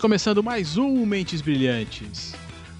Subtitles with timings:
[0.00, 2.34] começando mais um Mentes Brilhantes.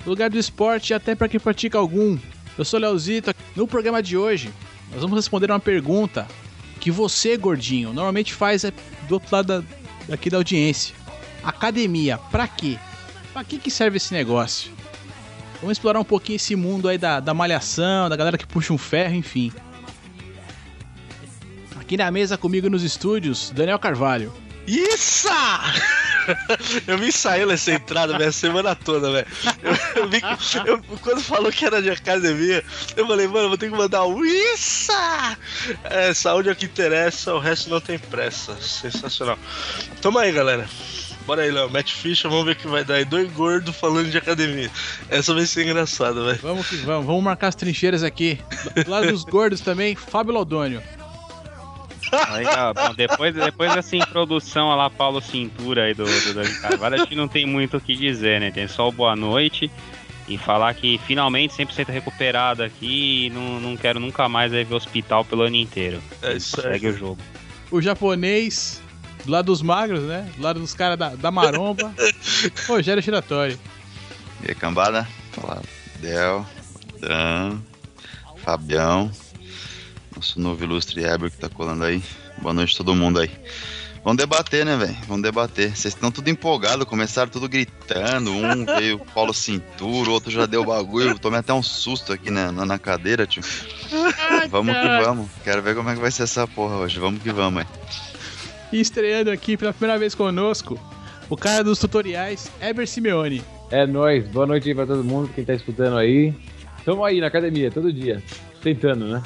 [0.06, 2.18] Lugar do esporte até para quem pratica algum.
[2.56, 3.34] Eu sou Leozito.
[3.54, 4.50] No programa de hoje,
[4.90, 6.26] nós vamos responder uma pergunta
[6.80, 9.62] que você, gordinho, normalmente faz do outro lado
[10.08, 10.94] da, aqui da audiência.
[11.44, 12.78] Academia, pra quê?
[13.34, 14.72] Pra que, que serve esse negócio?
[15.60, 18.78] Vamos explorar um pouquinho esse mundo aí da, da malhação, da galera que puxa um
[18.78, 19.52] ferro, enfim.
[21.78, 24.32] Aqui na mesa comigo nos estúdios, Daniel Carvalho.
[24.66, 25.28] Isso!
[26.86, 29.26] eu me ensaiei nessa entrada minha semana toda, velho.
[29.62, 29.72] Eu,
[30.64, 32.64] eu, eu, quando falou que era de academia,
[32.96, 34.92] eu falei, mano, vou ter que mandar um isso!
[35.84, 38.56] É, saúde é o que interessa, o resto não tem pressa.
[38.60, 39.38] Sensacional.
[40.00, 40.68] Toma aí, galera.
[41.26, 41.70] Bora aí, Léo.
[41.70, 43.04] Matt Fischer, vamos ver o que vai dar aí.
[43.04, 44.70] Dois gordos falando de academia.
[45.08, 46.40] Essa vai ser engraçada, velho.
[46.42, 47.06] Vamos que vamos.
[47.06, 48.38] Vamos marcar as trincheiras aqui.
[48.84, 50.82] Do lado dos gordos também, Fábio Laudônio.
[52.32, 57.06] Legal, bom, depois, depois dessa introdução lá, Paulo Cintura aí do, do Davi Carvalho, acho
[57.06, 58.50] que não tem muito o que dizer, né?
[58.50, 59.70] Tem só o boa noite
[60.28, 65.24] e falar que finalmente 100% recuperado aqui e não, não quero nunca mais ver hospital
[65.24, 66.00] pelo ano inteiro.
[66.22, 67.18] É isso Segue o jogo.
[67.70, 68.80] O japonês,
[69.24, 70.28] do lado dos magros, né?
[70.36, 71.92] Do lado dos caras da, da maromba,
[72.66, 73.58] Rogério Giratório.
[74.42, 75.06] E aí, cambada?
[75.32, 75.62] Fala,
[76.00, 76.46] Del,
[77.00, 77.60] Dan,
[78.44, 79.10] Fabião,
[80.20, 82.02] nosso novo ilustre Heber que tá colando aí.
[82.42, 83.30] Boa noite todo mundo aí.
[84.04, 84.94] Vamos debater, né, velho?
[85.08, 85.74] Vamos debater.
[85.74, 88.30] Vocês estão tudo empolgados, começaram tudo gritando.
[88.30, 91.18] Um veio Paulo Cintura, o outro já deu bagulho.
[91.18, 93.42] Tomei até um susto aqui na, na, na cadeira, tio.
[94.50, 95.30] vamos que vamos.
[95.42, 97.00] Quero ver como é que vai ser essa porra hoje.
[97.00, 97.68] Vamos que vamos, aí.
[98.70, 100.78] E estreando aqui pela primeira vez conosco,
[101.30, 103.42] o cara dos tutoriais, Eber Simeone.
[103.70, 106.34] É nóis, boa noite aí pra todo mundo, quem tá escutando aí.
[106.84, 108.22] Tamo aí na academia, todo dia.
[108.62, 109.22] Tentando, né?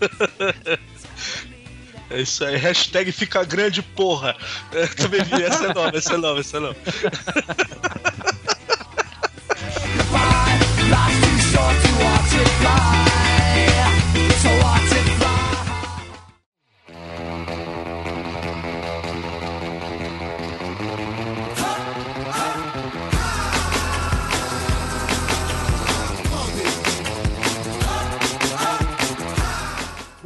[2.08, 4.36] É isso aí, hashtag fica grande, porra.
[4.72, 6.76] É, também vi, essa é nova, essa é nova, essa é nova.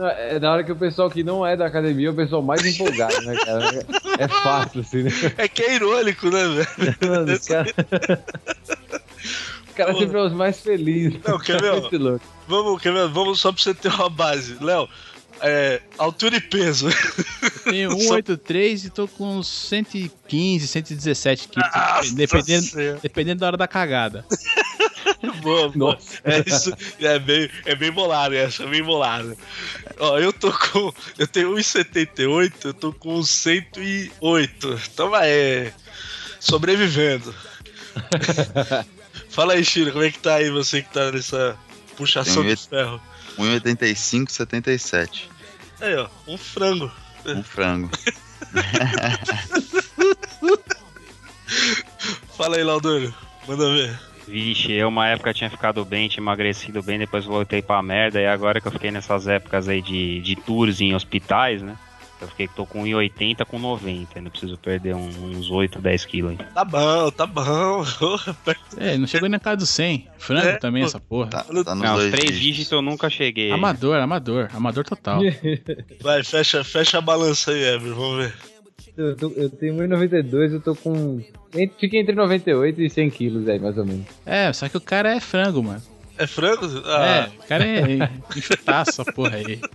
[0.08, 2.64] É na hora que o pessoal que não é da academia é o pessoal mais
[2.64, 3.86] empolgado, né, cara?
[4.18, 5.10] É fácil, assim, né?
[5.38, 6.96] É que é irônico, né, velho?
[7.10, 7.74] Mano, os caras.
[9.68, 11.20] Os caras sempre são os mais felizes.
[11.26, 11.72] Não, quer ver?
[11.72, 11.80] ó?
[11.80, 12.24] Muito louco.
[12.46, 13.08] Vamos, quer ver?
[13.08, 14.56] Vamos só pra você ter uma base.
[14.60, 14.88] Léo,
[15.42, 16.88] é, altura e peso.
[17.64, 21.68] Tenho 183 e tô com uns 115, 117 quilos.
[21.74, 22.66] Nossa dependendo,
[23.02, 24.24] dependendo da hora da cagada.
[25.42, 25.98] boa, boa.
[26.24, 26.72] É isso.
[27.00, 29.36] É bem, é bem bolado essa, é bem bolado.
[30.00, 30.92] Ó, eu tô com.
[31.18, 34.80] Eu tenho 1,78, eu tô com 108.
[34.92, 35.72] Então vai.
[36.40, 37.34] Sobrevivendo.
[39.28, 41.56] Fala aí, Chiro, como é que tá aí você que tá nessa
[41.96, 43.00] puxação de ferro?
[43.38, 45.30] 1,85, 77.
[45.80, 46.90] Aí, ó, um frango.
[47.26, 47.90] Um frango.
[52.38, 53.14] Fala aí, Laudônio.
[53.46, 54.09] Manda ver.
[54.30, 58.26] Vixe, eu uma época tinha ficado bem, tinha emagrecido bem, depois voltei pra merda, e
[58.26, 61.76] agora que eu fiquei nessas épocas aí de, de tours em hospitais, né?
[62.20, 66.32] Eu fiquei tô com 1,80 com 90, ainda preciso perder um- uns 8, 10 quilos
[66.32, 66.36] aí.
[66.54, 67.82] Tá bom, tá bom.
[68.76, 70.06] É, não chegou nem na casa dos 100.
[70.18, 71.30] Frango É, também, essa porra.
[71.30, 72.40] Tá, tá nos Não, dois três dígitos.
[72.40, 73.50] dígitos eu nunca cheguei.
[73.50, 74.48] Amador, amador.
[74.54, 75.20] Amador total.
[76.02, 78.34] Vai, fecha, fecha a balança aí, Ever, vamos ver.
[79.00, 81.20] Eu, tô- eu tenho 1,92, eu tô com.
[81.78, 84.06] Fica entre 98 e 100 quilos aí, mais ou menos.
[84.26, 85.82] É, só que o cara é frango, mano.
[86.20, 86.66] É frango?
[86.84, 89.58] Ah, É, o cara é enxutaço essa porra aí.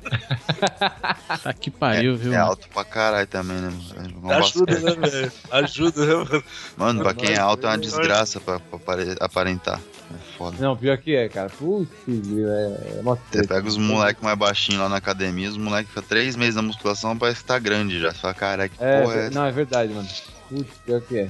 [1.43, 2.33] Tá que pariu, viu?
[2.33, 4.31] É alto pra caralho também, né, mano?
[4.33, 5.31] Ajuda, né, velho?
[5.51, 6.43] Ajuda, né, mano?
[6.77, 9.79] Mano, pra quem é alto é uma desgraça pra, pra apare- aparentar.
[10.13, 10.57] É foda.
[10.59, 11.49] Não, pior que é, cara.
[11.49, 15.89] Putz, é, é uma Você pega os moleques mais baixinhos lá na academia, os moleques
[15.89, 18.11] ficam três meses na musculação, parece que tá grande já.
[18.11, 19.35] Você fala, cara, que É, porra é essa?
[19.39, 20.07] não, é verdade, mano.
[20.49, 21.29] Putz, pior que é.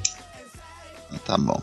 [1.26, 1.62] Tá bom.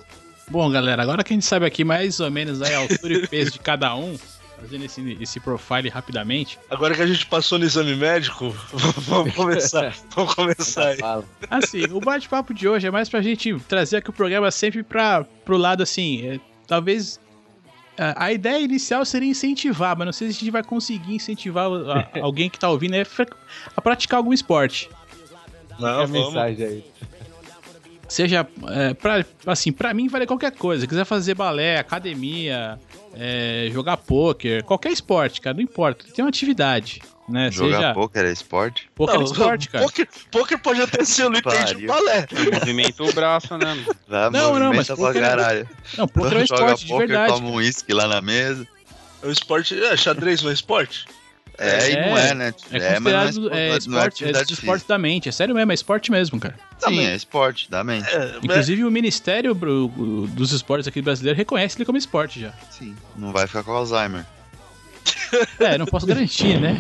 [0.53, 3.53] Bom, galera, agora que a gente sabe aqui mais ou menos a altura e peso
[3.53, 4.19] de cada um,
[4.61, 6.59] fazendo esse, esse profile rapidamente.
[6.71, 8.55] Agora que a gente passou no exame médico,
[9.09, 9.95] vamos começar.
[10.15, 10.99] Vamos começar aí.
[11.51, 15.25] Assim, o bate-papo de hoje é mais pra gente trazer aqui o programa sempre pra,
[15.43, 17.19] pro lado assim, é, talvez.
[17.97, 21.67] A, a ideia inicial seria incentivar, mas não sei se a gente vai conseguir incentivar
[21.67, 22.95] a- alguém que tá ouvindo
[23.75, 24.91] a praticar algum esporte.
[25.81, 26.11] Não, vamos.
[26.35, 26.85] mensagem aí.
[28.13, 30.83] Seja, é, pra, assim, pra mim vale qualquer coisa.
[30.83, 32.79] Se quiser fazer balé, academia,
[33.15, 36.05] é, jogar pôquer, qualquer esporte, cara, não importa.
[36.15, 37.51] Tem uma atividade, né?
[37.51, 38.91] Jogar Seja, poker é esporte?
[38.95, 39.85] pôquer é esporte, cara.
[39.87, 42.27] Poker, poker pode até ser, eu não entendi o balé.
[42.53, 43.83] Movimenta o braço, né?
[44.31, 45.67] Não, não, mas poker é-.
[45.97, 47.33] Não, pôquer é um Joga esporte de poker, verdade.
[47.33, 48.69] toma um uísque lá na mesa.
[49.23, 49.83] É um esporte.
[49.83, 51.07] É, xadrez não é esporte?
[51.59, 52.55] É, e não é, né?
[52.71, 55.29] É mas não é, considerado é, não é esporte, é, esporte da mente.
[55.29, 56.55] É sério mesmo, é esporte mesmo, cara.
[56.79, 58.09] Sim, é esporte, da mente.
[58.09, 62.53] É, mas- Inclusive o Ministério dos Esportes aqui brasileiro reconhece ele como esporte já.
[62.71, 62.97] Sim.
[63.17, 64.25] Não vai ficar com Alzheimer.
[65.61, 66.77] É, não posso garantir, né?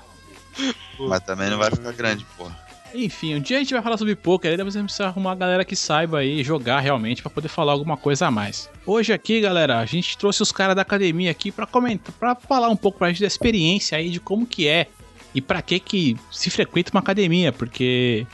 [0.98, 2.56] Mas também não vai ficar grande, porra.
[2.94, 5.30] Enfim, um dia a gente vai falar sobre poker, aí depois a gente precisa arrumar
[5.30, 8.68] uma galera que saiba aí jogar realmente pra poder falar alguma coisa a mais.
[8.84, 12.68] Hoje aqui, galera, a gente trouxe os caras da academia aqui pra comentar, para falar
[12.68, 14.88] um pouco pra gente da experiência aí de como que é
[15.34, 18.26] e pra que que se frequenta uma academia, porque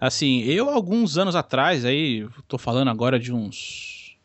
[0.00, 4.16] assim, eu alguns anos atrás aí, tô falando agora de uns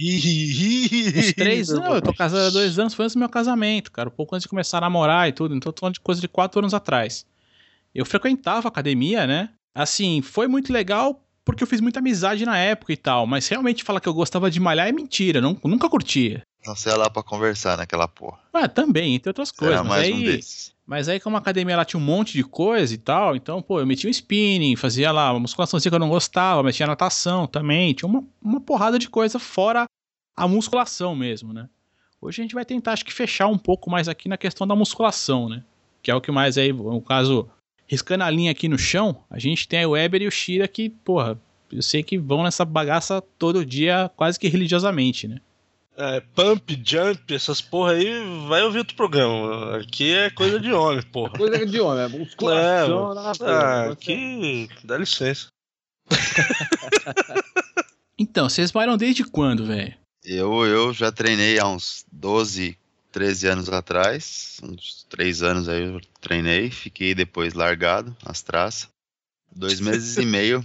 [0.00, 4.08] uns três anos, eu tô casado há dois anos, foi antes do meu casamento, cara,
[4.08, 6.28] um pouco antes de começar a namorar e tudo, então tô falando de coisa de
[6.28, 7.26] quatro anos atrás.
[7.94, 9.50] Eu frequentava a academia, né?
[9.74, 13.82] Assim, foi muito legal porque eu fiz muita amizade na época e tal, mas realmente
[13.82, 16.42] falar que eu gostava de malhar é mentira, não, nunca curtia.
[16.66, 18.38] Você ia lá pra conversar naquela porra.
[18.52, 20.74] Ah, também, entre outras coisas, era mas mais um aí, desses.
[20.86, 23.80] mas aí como a academia ela tinha um monte de coisa e tal, então, pô,
[23.80, 27.46] eu metia um spinning, fazia lá uma musculação que eu não gostava, mas tinha natação
[27.46, 29.86] também, tinha uma, uma porrada de coisa fora
[30.36, 31.68] a musculação mesmo, né?
[32.20, 34.76] Hoje a gente vai tentar, acho que, fechar um pouco mais aqui na questão da
[34.76, 35.64] musculação, né?
[36.02, 37.48] Que é o que mais aí, no caso,
[37.88, 40.90] riscando a linha aqui no chão, a gente tem o Weber e o Shira que,
[40.90, 41.36] porra,
[41.72, 45.40] eu sei que vão nessa bagaça todo dia, quase que religiosamente, né?
[45.96, 48.06] É, pump, jump, essas porra aí,
[48.46, 49.78] vai ouvir outro programa.
[49.78, 51.36] Aqui é coisa de homem, porra.
[51.36, 53.92] Coisa de homem, é musculação na Ah, porra.
[53.94, 54.68] aqui.
[54.84, 55.48] Dá licença.
[58.20, 59.94] Então, vocês malham desde quando, velho?
[60.24, 62.76] Eu, eu já treinei há uns 12,
[63.12, 64.58] 13 anos atrás.
[64.62, 66.70] Uns 3 anos aí eu treinei.
[66.70, 68.88] Fiquei depois largado, as traças.
[69.54, 70.64] Dois meses e meio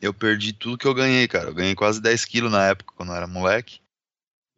[0.00, 1.48] eu perdi tudo que eu ganhei, cara.
[1.48, 3.80] Eu ganhei quase 10 quilos na época, quando eu era moleque.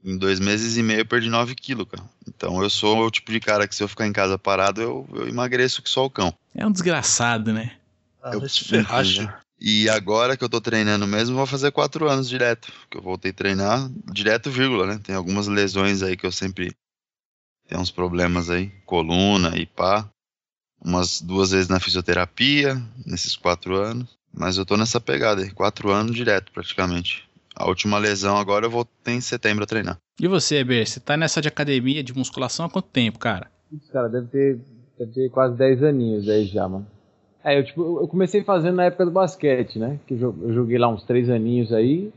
[0.05, 2.09] Em dois meses e meio eu perdi 9 quilos, cara.
[2.26, 5.09] Então eu sou o tipo de cara que se eu ficar em casa parado, eu,
[5.12, 6.32] eu emagreço que só o cão.
[6.55, 7.76] É um desgraçado, né?
[8.23, 9.32] Ah, Eu- vai se ferrar, Chico.
[9.61, 12.73] E agora que eu tô treinando mesmo, vou fazer quatro anos direto.
[12.88, 15.00] Que eu voltei a treinar direto, vírgula, né?
[15.03, 16.73] Tem algumas lesões aí que eu sempre
[17.69, 20.09] tenho uns problemas aí, coluna e pá.
[20.85, 24.17] Umas duas vezes na fisioterapia, nesses quatro anos.
[24.32, 27.29] Mas eu tô nessa pegada aí, quatro anos direto praticamente.
[27.56, 29.97] A última lesão agora eu voltei em setembro a treinar.
[30.20, 33.50] E você, Eber, você tá nessa de academia, de musculação há quanto tempo, cara?
[33.93, 34.61] Cara, deve ter,
[34.99, 36.87] deve ter quase 10 aninhos aí já, mano.
[37.43, 39.99] É, eu, tipo, eu comecei fazendo na época do basquete, né?
[40.06, 42.12] Que eu jo- eu joguei lá uns 3 aninhos aí.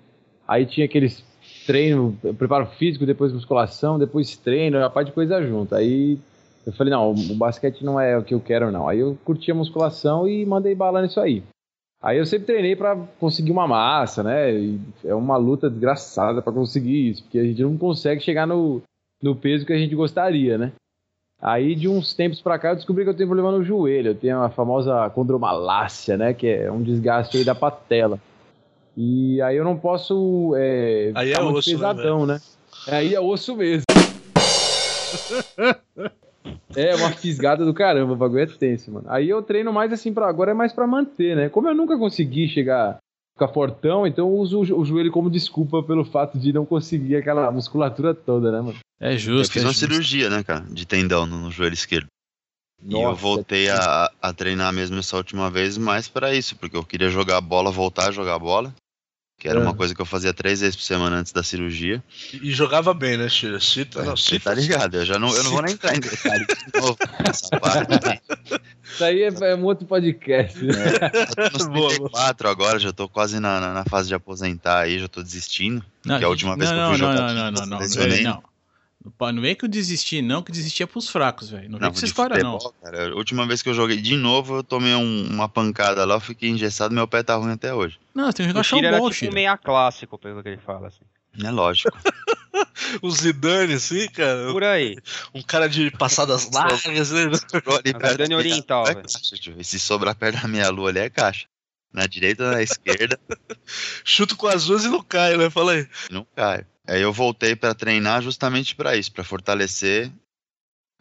[0.48, 1.24] Aí tinha aqueles
[1.66, 5.76] treino, preparo físico, depois musculação, depois treino, a parte de coisa junto.
[5.76, 6.18] Aí
[6.66, 8.88] eu falei, não, o basquete não é o que eu quero, não.
[8.88, 11.44] Aí eu curti a musculação e mandei bala nisso aí.
[12.02, 14.52] Aí eu sempre treinei pra conseguir uma massa, né?
[14.52, 18.82] E é uma luta desgraçada pra conseguir isso, porque a gente não consegue chegar no,
[19.22, 20.72] no peso que a gente gostaria, né?
[21.40, 24.16] Aí de uns tempos pra cá eu descobri que eu tenho problema no joelho, eu
[24.16, 26.34] tenho a famosa condromalácia, né?
[26.34, 28.20] Que é um desgaste aí da patela.
[28.96, 32.40] E aí eu não posso é, Aí é osso, né, pesadão, né?
[32.88, 33.84] Aí é osso mesmo.
[36.76, 39.06] É uma fisgada do caramba, o bagulho é tenso, mano.
[39.10, 41.50] Aí eu treino mais assim para agora é mais pra manter, né?
[41.50, 42.98] Como eu nunca consegui chegar
[43.38, 46.66] ficar fortão, então eu uso o jo- o joelho como desculpa pelo fato de não
[46.66, 48.78] conseguir aquela musculatura toda, né, mano?
[49.02, 49.52] É Eu justo.
[49.52, 49.88] fiz é uma justo.
[49.88, 52.08] cirurgia, né, cara, de tendão no, no joelho esquerdo.
[52.84, 56.76] E eu Nossa, voltei a, a treinar mesmo essa última vez mais pra isso, porque
[56.78, 58.74] eu queria jogar bola, voltar a jogar bola,
[59.40, 59.64] que era Ah.
[59.64, 62.04] uma coisa que eu fazia três vezes por semana antes da cirurgia.
[62.34, 63.60] E, e jogava bem, né, Chira?
[63.60, 64.50] Cita, não, Você cita.
[64.52, 64.96] tá ligado?
[64.96, 68.22] Eu já não, eu não vou nem entrar em detalhes de novo nessa parte.
[68.84, 70.74] Isso aí é, é um outro podcast, né?
[71.38, 74.80] Eu tô nos Boa, 34 agora, já tô quase na, na, na fase de aposentar
[74.82, 75.84] aí, já tô desistindo.
[76.06, 77.62] Não, que a última vez não, que eu fui não, jogar Não, não, futebol, não,
[77.62, 78.24] não, não, lesionei.
[78.24, 78.32] não.
[78.34, 78.51] Não, não
[79.44, 81.70] é que eu desisti, não, que desistia pros fracos, velho.
[81.70, 82.60] Não vem Não, com essa história, não.
[82.60, 86.06] futebol, cara, a última vez que eu joguei de novo, eu tomei um- uma pancada
[86.06, 88.00] lá, eu fiquei engessado, meu pé tá ruim até hoje.
[88.14, 90.88] Não, tem que jogar O Shira era tipo um meia clássico, pelo que ele fala,
[90.88, 91.04] assim.
[91.44, 91.90] É lógico.
[93.02, 94.52] O Zidane, assim, cara.
[94.52, 94.98] Por aí.
[95.34, 97.30] Um cara de passadas largas, né?
[98.12, 99.08] Zidane Oriental, é velho.
[99.08, 99.56] caixa, tio.
[99.58, 101.48] E se sobrar perto da minha lua ali é caixa.
[101.94, 103.20] Na direita ou na esquerda,
[104.06, 105.50] Chuto com as duas e não cai, né?
[105.50, 105.88] Fala aí.
[106.10, 106.66] não cai.
[106.88, 110.12] Aí eu voltei pra treinar justamente pra isso, pra fortalecer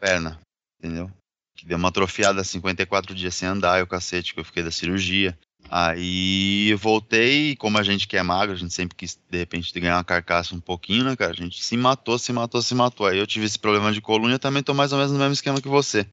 [0.01, 0.41] perna,
[0.79, 1.11] entendeu?
[1.57, 4.71] Que deu uma atrofiada 54 dias sem andar, e o cacete que eu fiquei da
[4.71, 5.39] cirurgia.
[5.69, 9.79] Aí eu voltei, como a gente que é magro, a gente sempre quis, de repente,
[9.79, 11.33] ganhar uma carcaça um pouquinho, né, cara?
[11.33, 13.07] A gente se matou, se matou, se matou.
[13.07, 15.19] Aí eu tive esse problema de coluna e eu também tô mais ou menos no
[15.19, 16.07] mesmo esquema que você.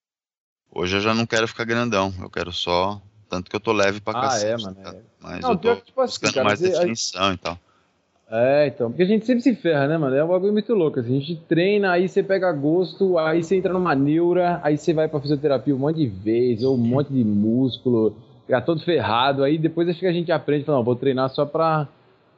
[0.69, 3.01] Hoje eu já não quero ficar grandão, eu quero só.
[3.29, 4.51] Tanto que eu tô leve pra Ah, cacete.
[4.51, 4.89] é, mano, tá?
[4.89, 5.01] é.
[5.21, 7.59] Mas Não, eu tô tipo assim, buscando cara, mais definição e tal.
[8.29, 10.13] É, então, porque a gente sempre se ferra, né, mano?
[10.13, 10.99] É um bagulho muito louco.
[10.99, 14.93] Assim, a gente treina, aí você pega gosto, aí você entra numa neura, aí você
[14.93, 19.43] vai pra fisioterapia um monte de vezes, ou um monte de músculo, fica todo ferrado,
[19.43, 21.87] aí depois acho que a gente aprende, fala, não, vou treinar só pra,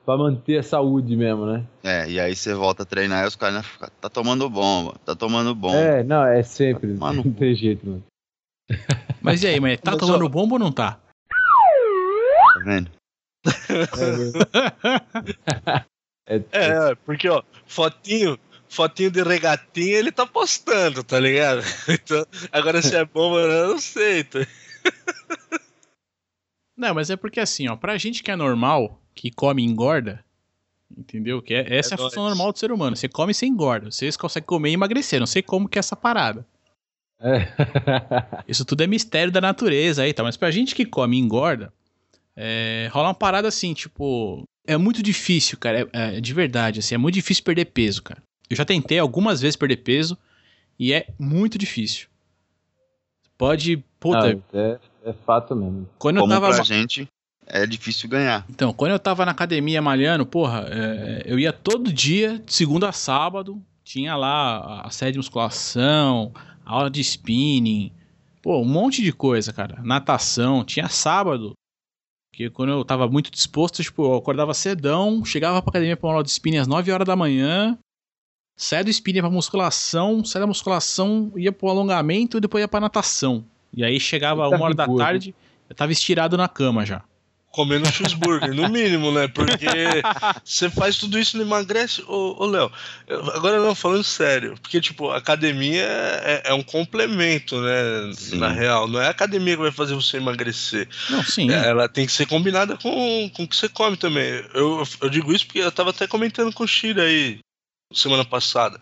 [0.05, 1.63] pra manter a saúde mesmo, né?
[1.84, 4.93] É, e aí você volta a treinar e os caras né, ficam, tá tomando bomba,
[5.03, 5.75] tá tomando bomba.
[5.75, 8.03] É, não, é sempre, no não tem jeito, mano.
[9.21, 10.99] Mas e aí, mas tá tomando ó- bomba ou não tá?
[12.53, 12.91] Tá vendo?
[16.27, 21.61] É, é, É, porque, ó, fotinho, fotinho de regatinha ele tá postando, tá ligado?
[21.89, 24.23] Então, agora se é bomba, eu não sei.
[24.23, 24.39] Tá?
[26.77, 30.23] Não, mas é porque assim, ó, pra gente que é normal, que come e engorda,
[30.97, 31.41] entendeu?
[31.41, 32.38] Que é, essa é, a função nóis.
[32.38, 32.95] normal do ser humano.
[32.95, 33.91] Você come e você engorda.
[33.91, 35.19] Vocês conseguem comer e emagrecer.
[35.19, 36.45] Não sei como que é essa parada.
[37.21, 37.47] É.
[38.47, 40.23] Isso tudo é mistério da natureza aí, tá?
[40.23, 41.71] Mas pra gente que come e engorda,
[42.35, 44.43] é, rola uma parada assim, tipo.
[44.65, 45.89] É muito difícil, cara.
[45.93, 48.21] É, é de verdade, assim, é muito difícil perder peso, cara.
[48.49, 50.17] Eu já tentei algumas vezes perder peso
[50.77, 52.07] e é muito difícil.
[53.38, 53.83] Pode.
[53.99, 55.88] Puta, Não, é, é fato mesmo.
[55.97, 56.53] quando eu Como tava.
[56.53, 57.07] pra gente
[57.45, 58.45] é difícil ganhar.
[58.49, 62.88] Então, quando eu tava na academia malhando, porra, é, eu ia todo dia, de segunda
[62.89, 66.31] a sábado, tinha lá a série de musculação,
[66.69, 67.91] aula de spinning,
[68.41, 69.81] pô, um monte de coisa, cara.
[69.81, 71.53] Natação, tinha sábado.
[72.31, 76.13] Porque quando eu tava muito disposto, tipo, eu acordava cedão, chegava pra academia pra uma
[76.13, 77.77] aula de spinning às 9 horas da manhã,
[78.55, 82.79] saia do spinning pra musculação, saia da musculação, ia pro alongamento e depois ia pra
[82.79, 83.43] natação.
[83.73, 85.35] E aí chegava Eita, uma hora que da boa, tarde,
[85.69, 87.03] eu tava estirado na cama já.
[87.51, 89.27] Comendo cheeseburger, no mínimo, né?
[89.27, 89.65] Porque
[90.43, 92.03] você faz tudo isso e não emagrece.
[92.07, 92.71] Ô, ô Léo,
[93.33, 94.55] agora não, falando sério.
[94.61, 98.11] Porque, tipo, academia é, é um complemento, né?
[98.13, 98.37] Sim.
[98.37, 98.87] Na real.
[98.87, 100.87] Não é a academia que vai fazer você emagrecer.
[101.09, 101.51] Não, sim.
[101.51, 104.43] Ela tem que ser combinada com, com o que você come também.
[104.53, 107.39] Eu, eu digo isso porque eu tava até comentando com o Shira aí
[107.91, 108.79] semana passada.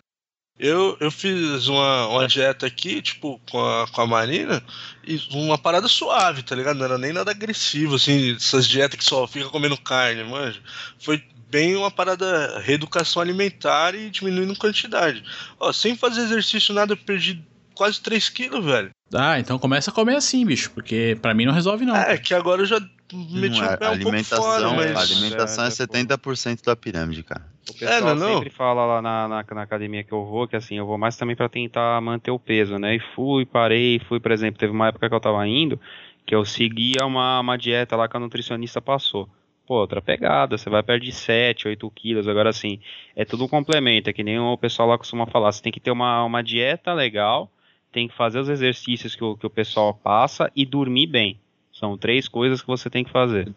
[0.58, 4.62] Eu, eu fiz uma, uma dieta aqui, tipo, com a, com a Marina,
[5.06, 6.76] e uma parada suave, tá ligado?
[6.76, 10.60] Não era nem nada agressivo, assim, essas dietas que só fica comendo carne, manja.
[10.98, 15.22] Foi bem uma parada reeducação alimentar e diminuindo quantidade.
[15.60, 17.40] Ó, sem fazer exercício nada, eu perdi
[17.74, 18.90] quase 3 quilos, velho.
[19.14, 21.96] Ah, então começa a comer assim, bicho, porque pra mim não resolve não.
[21.96, 22.80] É, que agora eu já
[23.16, 24.96] meti Não é, o pé um pouco alimentação, fora, é, mas...
[24.96, 26.00] a alimentação é Já- já foi.
[26.00, 27.44] 70% da pirâmide, cara.
[27.68, 28.34] O pessoal É, não, não?
[28.34, 31.16] sempre fala lá na, na, na academia que eu vou, que assim, eu vou mais
[31.16, 32.96] também pra tentar manter o peso, né?
[32.96, 35.78] E fui, parei, fui, por exemplo, teve uma época que eu tava indo,
[36.24, 39.28] que eu seguia uma, uma dieta lá que a nutricionista passou.
[39.66, 42.80] Pô, outra pegada, você vai perder 7, 8 quilos, agora assim,
[43.14, 45.78] é tudo um complemento, é que nem o pessoal lá costuma falar, você tem que
[45.80, 47.52] ter uma, uma dieta legal,
[47.92, 51.38] tem que fazer os exercícios que o, que o pessoal passa e dormir bem.
[51.78, 53.48] São três coisas que você tem que fazer.
[53.48, 53.52] É,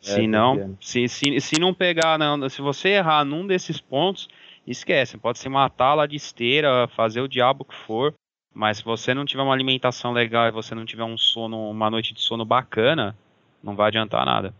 [0.00, 4.28] Se não, se, se, se não pegar, não, se você errar num desses pontos,
[4.66, 8.14] esquece, pode se matar lá de esteira, fazer o diabo que for,
[8.54, 11.90] mas se você não tiver uma alimentação legal e você não tiver um sono, uma
[11.90, 13.16] noite de sono bacana,
[13.62, 14.54] não vai adiantar nada.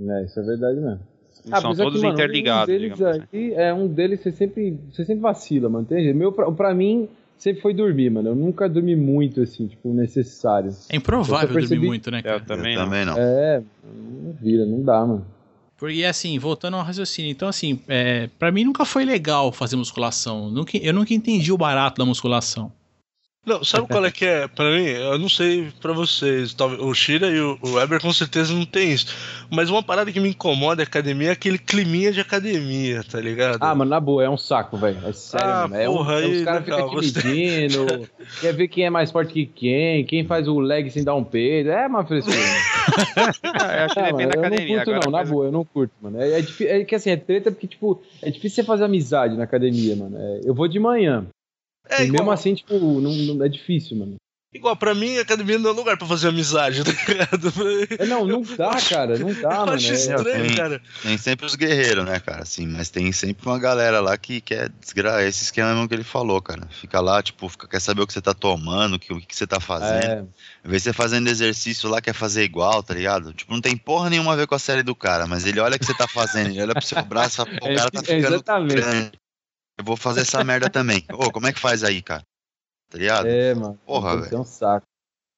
[0.00, 1.00] É, isso é verdade mesmo.
[1.30, 3.22] São apesar todos mano, interligados, Um deles digamos assim.
[3.24, 5.86] aqui, é, um deles você sempre, você sempre vacila, mano.
[5.90, 6.16] Jeito.
[6.16, 8.30] Meu, pra, pra mim, sempre foi dormir, mano.
[8.30, 10.74] Eu nunca dormi muito, assim, tipo, necessário.
[10.88, 12.40] É improvável Eu percebi- dormir muito, né, Eu cara?
[12.40, 12.84] também eu não.
[12.86, 13.14] também não.
[13.18, 15.26] É, não vira, não dá, mano.
[15.76, 20.48] Porque assim, voltando ao raciocínio, então assim, é, para mim nunca foi legal fazer musculação.
[20.50, 22.72] Nunca, eu nunca entendi o barato da musculação.
[23.44, 24.48] Não, sabe qual é que é?
[24.48, 26.56] Pra mim, eu não sei pra vocês.
[26.80, 29.06] O Shira e o, Weber com certeza não tem isso.
[29.50, 33.58] Mas uma parada que me incomoda é academia é aquele climinha de academia, tá ligado?
[33.60, 34.98] Ah, mano, na boa, é um saco, velho.
[35.06, 35.76] É sério, Ah, mano.
[35.76, 38.08] É um, porra, é, os aí, caras ficam te medindo,
[38.40, 41.24] quer ver quem é mais forte que quem, quem faz o leg sem dar um
[41.24, 41.70] peido.
[41.70, 42.36] É uma frescura.
[43.42, 44.76] Ah, eu acho que Ah, mano, da eu não academia.
[44.76, 46.20] curto, Agora, não, na boa, eu não curto, mano.
[46.20, 49.44] É, é, é que assim, é treta porque, tipo, é difícil você fazer amizade na
[49.44, 50.16] academia, mano.
[50.18, 51.26] É, eu vou de manhã.
[51.88, 54.16] É e igual, mesmo assim, tipo, não, não- é difícil, mano.
[54.52, 57.52] igual, pra mim, academia não é lugar pra fazer amizade, tá ligado?
[57.98, 59.72] É, não, não dá, cara, não dá, eu mano.
[59.74, 60.80] acho É, estranho, tem- cara.
[61.02, 62.42] Tem sempre os guerreiros, né, cara?
[62.44, 66.04] Assim, mas tem sempre uma galera lá que quer desgraçar esse esquema mesmo que ele
[66.04, 66.66] falou, cara.
[66.70, 69.34] Fica lá, tipo, fica- quer saber o que você tá tomando, o que, o que
[69.36, 70.04] você tá fazendo.
[70.04, 70.24] é,
[70.64, 73.32] Vê você fazendo exercício lá, quer fazer igual, tá ligado?
[73.34, 75.74] Tipo, não tem porra nenhuma a ver com a série do cara, mas ele olha
[75.76, 77.74] o que você tá fazendo, ele olha pro seu braço e fala, pô, o É,
[77.74, 78.74] cara tá é ficando exatamente.
[78.76, 79.12] grande.
[79.78, 81.04] Eu vou fazer essa merda também.
[81.12, 82.22] Ô, como é que faz aí, cara?
[82.90, 83.26] Tá ligado?
[83.26, 83.78] é, mano.
[83.84, 84.86] Porra, Isso é um saco.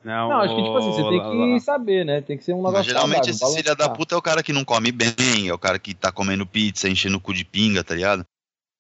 [0.05, 1.21] Não, Não, acho que, tipo assim, você tem
[1.59, 2.21] que saber, né?
[2.21, 4.43] Tem que ser um negócio Mas geralmente saudável, esse filho da puta é o cara
[4.43, 7.45] que não come bem, é o cara que tá comendo pizza, enchendo o cu de
[7.45, 8.25] pinga, tá ligado?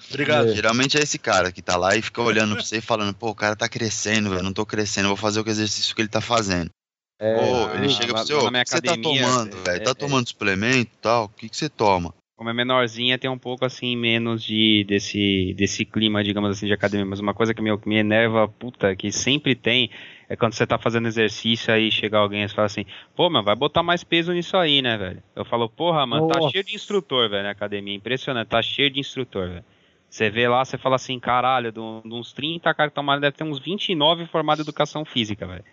[0.08, 0.50] Obrigado.
[0.50, 0.54] É.
[0.54, 3.30] Geralmente é esse cara que tá lá e fica olhando pra você e falando, pô,
[3.30, 6.20] o cara tá crescendo, velho, não tô crescendo, vou fazer o exercício que ele tá
[6.20, 6.70] fazendo.
[7.18, 9.56] É, Pô, ah, ele chega lá- pro lá seu, na o que você tá tomando,
[9.56, 9.82] é- velho?
[9.82, 11.24] é- Tá tomando suplemento e tal?
[11.24, 12.14] O que que você toma?
[12.36, 16.72] Como é menorzinha, tem um pouco assim, menos de desse, desse clima, digamos assim, de
[16.74, 17.06] academia.
[17.06, 19.90] Mas uma coisa que me, me enerva, puta, que sempre tem,
[20.28, 23.56] é quando você tá fazendo exercício aí chega alguém e fala assim, pô, mas vai
[23.56, 25.22] botar mais peso nisso aí, né, velho?
[25.34, 26.50] Eu falo, porra, mano, tá Nossa.
[26.50, 27.94] cheio de instrutor, velho, na academia.
[27.94, 29.64] Impressionante, tá cheio de instrutor, velho.
[30.10, 33.36] Você vê lá, você fala assim, caralho, de uns 30 caras que estão malhando, deve
[33.36, 35.64] ter uns 29 formados em educação física, velho.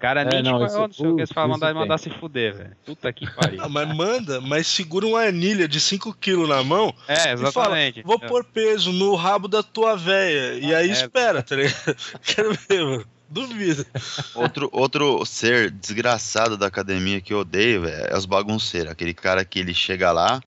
[0.00, 1.74] Cara, É, nem não, tipo, isso- eu não sei o que, você fala, putz, mandar,
[1.74, 2.76] mandar se fuder, velho.
[2.86, 3.62] Puta que pariu.
[3.62, 8.02] Ah, mas manda, mas segura uma anilha de 5kg na mão É, e fala, exatamente.
[8.02, 10.54] vou pôr peso no rabo da tua véia.
[10.54, 10.92] E aí É.
[10.92, 11.74] espera, tá ligado?
[12.24, 13.04] Quero ver, mano.
[13.28, 13.86] Duvido.
[14.34, 18.90] Outro, outro ser desgraçado da academia que eu odeio, velho, é os bagunceiros.
[18.90, 20.40] Aquele cara que ele chega lá,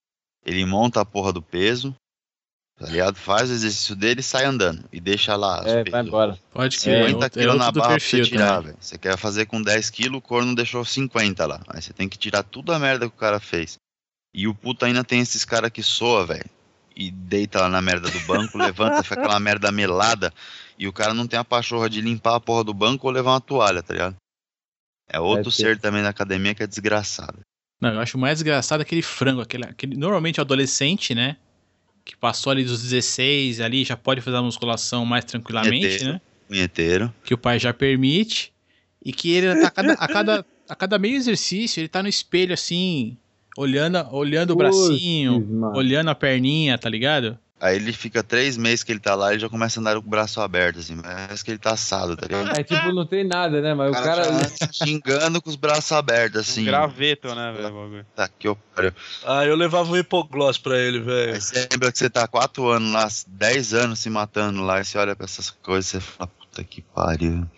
[0.45, 1.95] ele monta a porra do peso,
[2.79, 3.15] tá ligado?
[3.15, 4.83] Faz o exercício dele e sai andando.
[4.91, 6.37] E deixa lá É, vai embora.
[6.51, 7.07] Pode crer.
[7.07, 8.63] 50 é quilos na barra pra você tirar, também.
[8.67, 8.77] velho.
[8.79, 11.61] Você quer fazer com 10 quilos, o corno deixou 50 lá.
[11.67, 13.77] Aí você tem que tirar tudo a merda que o cara fez.
[14.33, 16.45] E o puto ainda tem esses caras que soa, velho.
[16.95, 20.33] E deita lá na merda do banco, levanta, fica aquela merda melada.
[20.77, 23.31] E o cara não tem a pachorra de limpar a porra do banco ou levar
[23.31, 24.15] uma toalha, tá ligado?
[25.09, 25.63] É outro Deve ter.
[25.75, 27.39] ser também na academia que é desgraçado.
[27.81, 31.37] Não, eu acho mais desgraçado aquele frango, aquele, aquele normalmente é adolescente, né?
[32.05, 36.13] Que passou ali dos 16 ali, já pode fazer a musculação mais tranquilamente, Punheteiro.
[36.13, 36.21] né?
[36.47, 37.13] Punheteiro.
[37.23, 38.51] Que o pai já permite.
[39.03, 42.09] E que ele tá a cada, a cada, a cada meio exercício, ele tá no
[42.09, 43.17] espelho assim,
[43.57, 45.77] olhando, olhando o bracinho, mano.
[45.77, 47.37] olhando a perninha, tá ligado?
[47.63, 49.93] Aí ele fica três meses que ele tá lá e ele já começa a andar
[49.93, 51.01] com o braço aberto, assim.
[51.01, 52.59] Parece que ele tá assado, tá ligado?
[52.59, 53.73] É tipo, não tem nada, né?
[53.73, 54.49] Mas O o cara, cara.
[54.49, 56.63] tá xingando com os braços abertos, assim.
[56.63, 57.69] Um graveto, né, velho?
[57.69, 58.05] o bagulho.
[58.13, 58.57] Tá, que eu.
[59.25, 61.35] Ah, eu levava um hipogloss pra ele, velho.
[61.35, 64.83] Aí você lembra que você tá quatro anos lá, 10 anos se matando lá, e
[64.83, 67.49] você olha pra essas coisas e você fala, puta que pariu.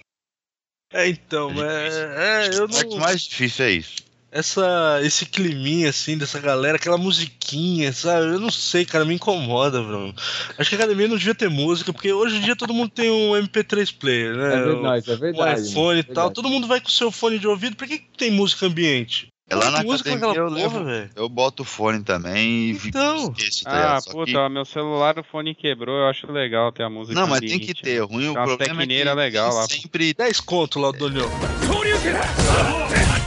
[0.93, 2.99] É, então, é, é, eu O que não.
[2.99, 3.95] mais difícil é isso.
[4.35, 8.25] Essa, esse climinha, assim, dessa galera, aquela musiquinha, sabe?
[8.33, 10.13] Eu não sei, cara, me incomoda, Bruno.
[10.57, 13.09] Acho que a academia não devia ter música, porque hoje em dia todo mundo tem
[13.09, 14.55] um MP3 player, né?
[14.55, 15.69] É verdade, é um verdade.
[15.69, 16.31] iPhone e mano, tal.
[16.31, 17.77] Todo mundo vai com o seu fone de ouvido.
[17.77, 19.29] Por que, que tem música ambiente?
[19.49, 21.09] É lá na Tem música academia eu naquela porra, levo, velho.
[21.15, 23.31] eu boto o fone também e Então.
[23.37, 26.83] esqueço, tá Ah, puta, que- ó, meu celular, o fone quebrou, eu acho legal ter
[26.83, 27.99] a música Não, mas tem que ter.
[28.03, 29.65] Ruim o problema é que legal lá.
[29.65, 31.29] sempre, 10 conto lá, Donião.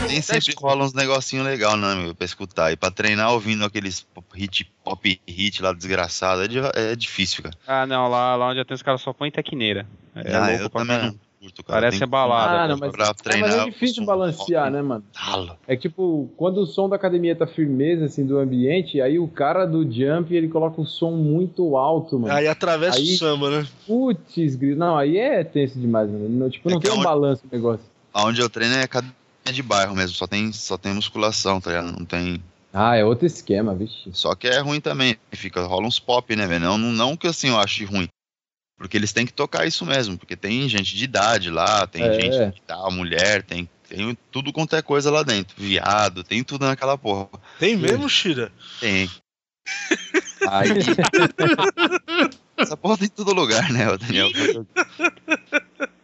[0.09, 2.73] Nem sempre rola uns negocinho legal, né, meu, pra escutar.
[2.73, 7.55] E pra treinar ouvindo aqueles hit, pop hit lá desgraçado, é, é difícil, cara.
[7.67, 9.87] Ah, não, lá, lá onde eu tenho os caras só põem tecneira.
[10.15, 11.81] É ah, louco eu pra também não curto, cara.
[11.83, 12.63] Parece Tem a balada.
[12.63, 13.49] Ah, não, mas, pra é, treinar.
[13.51, 15.05] mas é difícil balancear, né, mano?
[15.13, 15.57] Talo.
[15.69, 19.65] É tipo, quando o som da academia tá firmeza, assim, do ambiente, aí o cara
[19.65, 22.35] do jump, ele coloca o som muito alto, mano.
[22.35, 23.67] Aí atravessa Aí- o samba, né?
[23.87, 24.77] Putz, grito.
[24.79, 26.29] Não, aí é tenso demais, mano.
[26.29, 27.87] Não, tipo, É não que tem é um onde- balanço o negócio.
[28.13, 29.15] Aonde eu treino é academia
[29.53, 31.99] de bairro mesmo, só tem, só tem musculação, tá ligado?
[31.99, 32.43] Não tem.
[32.73, 34.11] Ah, é outro esquema, vixe.
[34.13, 35.17] Só que é ruim também.
[35.33, 36.65] Fica, rola uns pop, né, velho?
[36.65, 38.09] Não, não, não que assim eu ache ruim.
[38.77, 42.13] Porque eles têm que tocar isso mesmo, porque tem gente de idade lá, tem É.
[42.21, 45.55] gente que tá, mulher, tem, tem tudo quanto é coisa lá dentro.
[45.57, 47.29] Viado, tem tudo naquela porra.
[47.59, 48.53] Tem mesmo, Shira?
[48.79, 49.11] Tem.
[50.49, 50.71] Aí.
[52.57, 54.29] Essa porra tem em todo lugar, né, Daniel?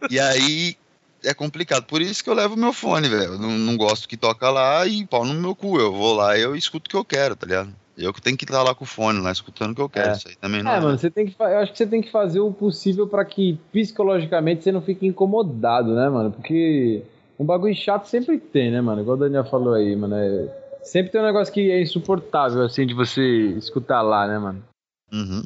[0.09, 0.77] E aí
[1.25, 1.85] é complicado.
[1.85, 3.33] Por isso que eu levo meu fone, velho.
[3.33, 5.79] Eu Não, não gosto que toca lá e pau no meu cu.
[5.79, 7.73] Eu vou lá e eu escuto o que eu quero, tá ligado?
[7.97, 10.09] Eu que tenho que estar lá com o fone, lá escutando o que eu quero.
[10.09, 10.11] É.
[10.13, 10.79] Isso aí também não É, é.
[10.81, 11.35] mano, você tem que.
[11.39, 15.07] Eu acho que você tem que fazer o possível pra que psicologicamente você não fique
[15.07, 16.31] incomodado, né, mano?
[16.31, 17.03] Porque
[17.39, 19.01] um bagulho chato sempre tem, né, mano?
[19.01, 20.15] Igual o Daniel falou aí, mano.
[20.15, 23.21] é- Sempre tem um negócio que é insuportável, assim, de você
[23.57, 24.63] escutar lá, né, mano?
[25.11, 25.43] Uhum.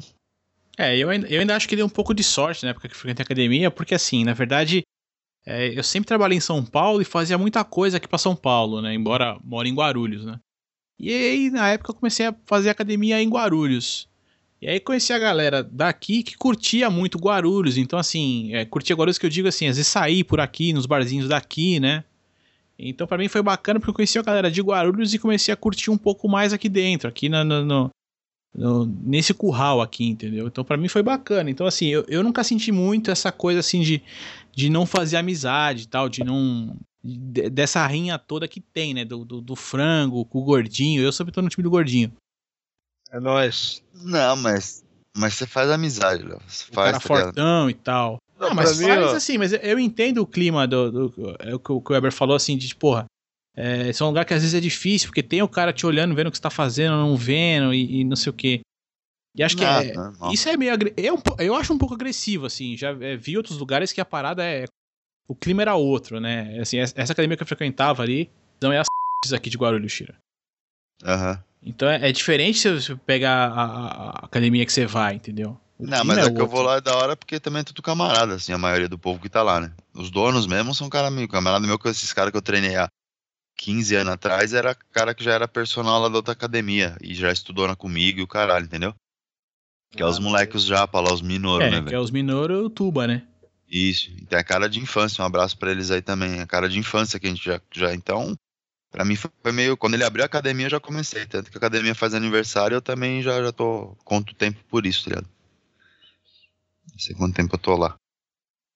[0.76, 2.94] É, eu ainda, eu ainda acho que deu um pouco de sorte na época que
[2.94, 4.82] eu frequentei a academia, porque assim, na verdade,
[5.46, 8.80] é, eu sempre trabalhei em São Paulo e fazia muita coisa aqui pra São Paulo,
[8.82, 8.94] né?
[8.94, 10.38] Embora moro em Guarulhos, né?
[10.98, 14.06] E aí, na época, eu comecei a fazer academia em Guarulhos.
[14.60, 17.78] E aí conheci a galera daqui que curtia muito Guarulhos.
[17.78, 20.84] Então, assim, é, curtia Guarulhos que eu digo assim, às vezes sair por aqui, nos
[20.84, 22.04] barzinhos daqui, né?
[22.78, 25.56] Então, pra mim foi bacana porque eu conheci a galera de Guarulhos e comecei a
[25.56, 27.90] curtir um pouco mais aqui dentro, aqui no- no,
[28.54, 30.46] no- nesse curral aqui, entendeu?
[30.46, 31.50] Então pra mim foi bacana.
[31.50, 34.02] Então assim, eu, eu nunca senti muito essa coisa assim de,
[34.60, 39.04] de não fazer amizade e tal, de não de- dessa rinha toda que tem, né,
[39.04, 41.02] do, do, do frango com o gordinho.
[41.02, 42.12] Eu sempre tô no time do gordinho.
[43.10, 43.82] É nóis.
[43.94, 44.84] Não, mas,
[45.16, 46.40] mas você faz amizade, Léo.
[46.46, 47.24] Você O faz, cara tá ligado?
[47.26, 48.18] fortão e tal.
[48.38, 50.90] Não, Não, mas pra mim, faz ó, assim, mas eu entendo o clima do.
[51.10, 53.04] do é o que o que o Weber falou assim, de porra.
[53.56, 55.84] É, esse é um lugar que às vezes é difícil, porque tem o cara te
[55.84, 58.60] olhando, vendo o que você tá fazendo, não vendo, e, e não sei o quê.
[59.34, 60.32] E acho que Ah, é, normal.
[60.32, 60.72] isso é meio.
[60.96, 62.76] É um, eu acho um pouco agressivo, assim.
[62.76, 64.64] Já é, vi outros lugares que a parada é.
[65.28, 66.58] O clima era outro, né?
[66.60, 68.28] Assim, essa academia que eu frequentava ali,
[68.60, 68.86] não é as
[69.32, 70.16] aqui de Guarulhos, Shira.
[71.04, 71.42] Aham.
[71.62, 75.60] Então é, é diferente se você pegar a, a- a academia que você vai, entendeu?
[75.78, 77.82] O Não, mas é, que eu vou lá é da hora porque também é tudo
[77.82, 79.72] camarada, assim, a maioria do povo que tá lá, né?
[79.94, 82.88] Os donos mesmo são cara meu, camarada meu, que esses caras que eu treinei há
[83.56, 87.30] 15 anos atrás era cara que já era personal lá da outra academia e já
[87.30, 88.94] estudou na comigo e o caralho, entendeu?
[89.90, 91.96] Que é os moleques os japa lá, os minoro, É, né, que velho?
[91.96, 93.26] é os Minoru o Tuba, né?
[93.68, 96.68] Isso, e tem a cara de infância, um abraço pra eles aí também, a cara
[96.68, 98.36] de infância que a gente já, já então,
[98.90, 101.56] pra mim foi foi meio, quando ele abriu a academia eu já comecei, tanto que
[101.56, 105.28] a academia faz aniversário eu também já, já tô, conto tempo por isso, tá ligado?
[106.92, 107.96] Não sei quanto tempo eu tô lá.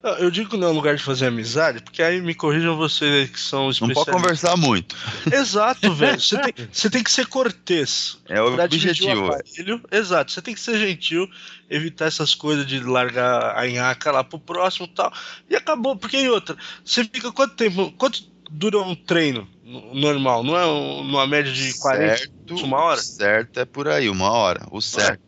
[0.04, 2.76] Não, Eu digo que não é um lugar de fazer amizade, porque aí me corrijam
[2.76, 4.04] vocês que são Não especialistas.
[4.04, 4.94] pode conversar muito,
[5.32, 6.20] Exato, velho.
[6.20, 8.18] Você tem, você tem que ser cortês.
[8.28, 9.80] é o objetivo, o.
[9.96, 11.26] Exato, você tem que ser gentil,
[11.70, 15.10] evitar essas coisas de largar a nhaca lá pro próximo e tal.
[15.48, 20.44] E acabou, porque em outra, você fica quanto tempo, quanto dura um treino no- normal?
[20.44, 22.16] Não é um- numa média de 40?
[22.18, 23.00] certo, uma hora?
[23.00, 25.22] certo é por aí, uma hora, o certo.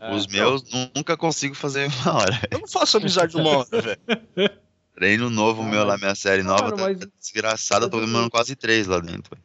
[0.00, 0.62] É, Os meus
[0.94, 2.40] nunca consigo fazer em uma hora.
[2.50, 4.00] Eu não faço amizade uma hora, velho.
[4.94, 8.86] Treino novo meu lá, minha série nova, tá, mas- desgraçada, eu tô demorando quase três
[8.86, 9.30] lá dentro.
[9.36, 9.42] velho.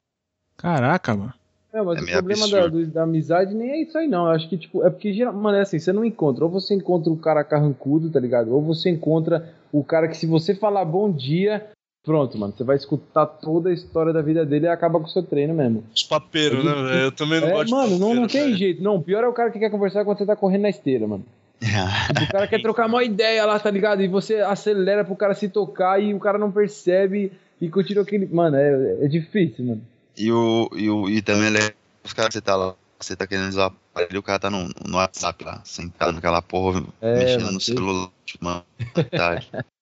[0.58, 1.34] Caraca, mano.
[1.72, 4.26] Não, mas É o problema da, da amizade nem é isso aí, não.
[4.28, 6.44] Eu acho que, tipo, é porque, geral- mano, é assim, você não encontra.
[6.46, 8.54] Ou você encontra o cara carrancudo, tá ligado?
[8.54, 11.68] Ou você encontra o cara que, se você falar bom dia,
[12.04, 15.10] pronto, mano, você vai escutar toda a história da vida dele e acaba com o
[15.10, 15.84] seu treino mesmo.
[15.96, 17.04] Os papeiros, né, velho?
[17.06, 18.84] Eu também não É, gosto de mano, não, não tem jeito.
[18.84, 21.26] Não, pior é o cara que quer conversar quando você tá correndo na esteira, mano.
[22.08, 24.02] Tipo, o cara quer trocar uma ideia lá, tá ligado?
[24.02, 28.28] E você acelera pro cara se tocar e o cara não percebe e continua aquele.
[28.28, 29.82] Mano, é, é difícil, mano.
[30.18, 33.26] E, o, e, o, e também ele- os caras que você tá lá, você tá
[33.26, 37.20] querendo usar o aparelho, o cara tá no, no WhatsApp lá, sentado naquela porra, É,
[37.20, 38.64] mexendo mano, no celular, tipo, mano,
[39.12, 39.50] tarde.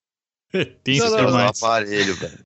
[0.84, 1.50] Tem Não, não, demais.
[1.50, 2.44] aparelho, velho.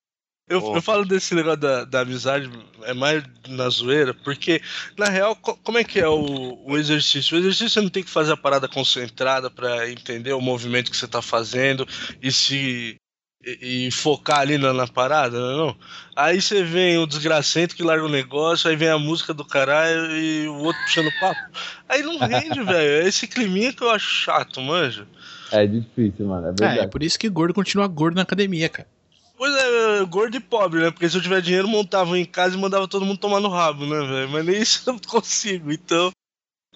[0.48, 2.48] Eu, eu falo desse negócio da, da amizade,
[2.84, 4.62] é mais na zoeira, porque,
[4.96, 7.36] na real, co- como é que é o, o exercício?
[7.36, 10.96] O exercício você não tem que fazer a parada concentrada pra entender o movimento que
[10.96, 11.84] você tá fazendo
[12.22, 12.96] e se.
[13.44, 15.78] E, e focar ali na, na parada, não, é não?
[16.16, 20.10] Aí você vem o desgracento que larga o negócio, aí vem a música do caralho
[20.16, 21.42] e o outro puxando papo.
[21.88, 23.04] Aí não rende, velho.
[23.04, 25.06] É esse climinha que eu acho chato, manja.
[25.52, 26.46] É difícil, mano.
[26.46, 26.78] É É, verdade.
[26.80, 28.88] é por isso que gordo continua gordo na academia, cara.
[29.36, 30.90] Pois é, gordo e pobre, né?
[30.90, 33.84] Porque se eu tiver dinheiro, montava em casa e mandava todo mundo tomar no rabo,
[33.84, 34.30] né, velho?
[34.30, 36.10] Mas nem isso eu não consigo, então.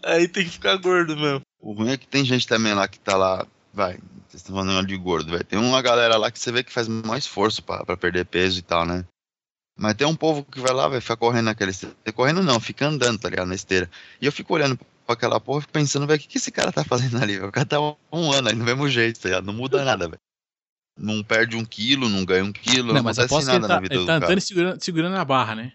[0.05, 1.41] Aí tem que ficar gordo mesmo.
[1.61, 3.93] O ruim é que tem gente também lá que tá lá, vai,
[4.29, 5.45] vocês estão falando de gordo, velho.
[5.45, 8.59] Tem uma galera lá que você vê que faz mais esforço pra, pra perder peso
[8.59, 9.05] e tal, né?
[9.79, 11.95] Mas tem um povo que vai lá, vai ficar correndo naquela esteira.
[12.15, 13.49] Correndo não, fica andando, tá ligado?
[13.49, 13.91] Na esteira.
[14.21, 14.79] E eu fico olhando
[15.11, 17.39] pra aquela porra fico pensando, velho, o que, que esse cara tá fazendo ali?
[17.41, 19.41] O cara tá um, um ano ali do mesmo jeito, tá?
[19.41, 20.21] Não muda nada, velho.
[20.97, 23.69] Não perde um quilo, não ganha um quilo, não, Não, mas acontece nada ele na
[23.69, 25.73] tá, vida ele do tá andando e segurando, segurando a barra, né?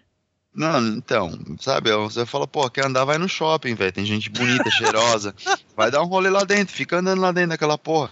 [0.54, 3.92] Não, então, sabe, você fala, pô, quer andar, vai no shopping, velho.
[3.92, 5.34] Tem gente bonita, cheirosa.
[5.76, 8.10] Vai dar um rolê lá dentro, fica andando lá dentro daquela porra.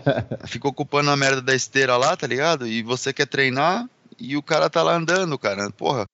[0.46, 2.66] Fica ocupando a merda da esteira lá, tá ligado?
[2.66, 3.86] E você quer treinar
[4.18, 5.70] e o cara tá lá andando, cara.
[5.70, 6.06] Porra.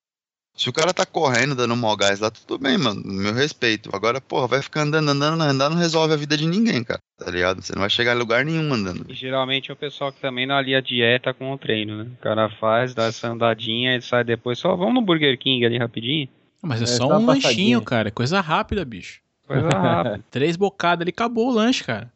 [0.59, 3.01] Se o cara tá correndo, dando mó gás lá, tudo bem, mano.
[3.05, 3.89] Meu respeito.
[3.93, 6.99] Agora, porra, vai ficar andando, andando, andando, não resolve a vida de ninguém, cara.
[7.17, 7.63] Tá ligado?
[7.63, 9.07] Você não vai chegar em lugar nenhum andando.
[9.09, 12.11] E geralmente é o pessoal que também não alia a dieta com o treino, né?
[12.19, 14.59] O cara faz, dá essa andadinha e sai depois.
[14.59, 16.29] Só vamos no Burger King ali rapidinho.
[16.61, 17.81] Mas é, É, só só um uma lanchinho, passadinha.
[17.83, 18.09] cara.
[18.09, 19.21] É coisa rápida, bicho.
[19.47, 20.25] Coisa rápida.
[20.29, 22.11] Três bocadas ali, acabou o lanche, cara.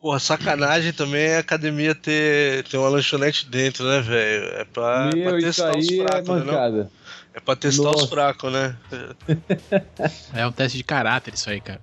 [0.00, 4.44] Porra, sacanagem também é a academia ter, ter uma lanchonete dentro, né, velho?
[4.56, 6.52] É pra, pra Meu, isso testar os é fracos, né?
[6.52, 6.90] não?
[7.34, 8.08] É pra testar os Nossa.
[8.08, 8.76] fracos, né?
[10.34, 11.80] É um teste de caráter isso aí, cara.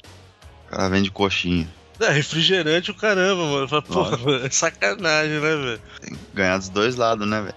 [0.67, 1.67] O cara vende coxinha.
[1.99, 3.67] É, refrigerante o caramba, mano.
[3.67, 5.81] Fala, Porra, é sacanagem, né, velho?
[6.01, 7.55] Tem que ganhar dos dois lados, né, velho?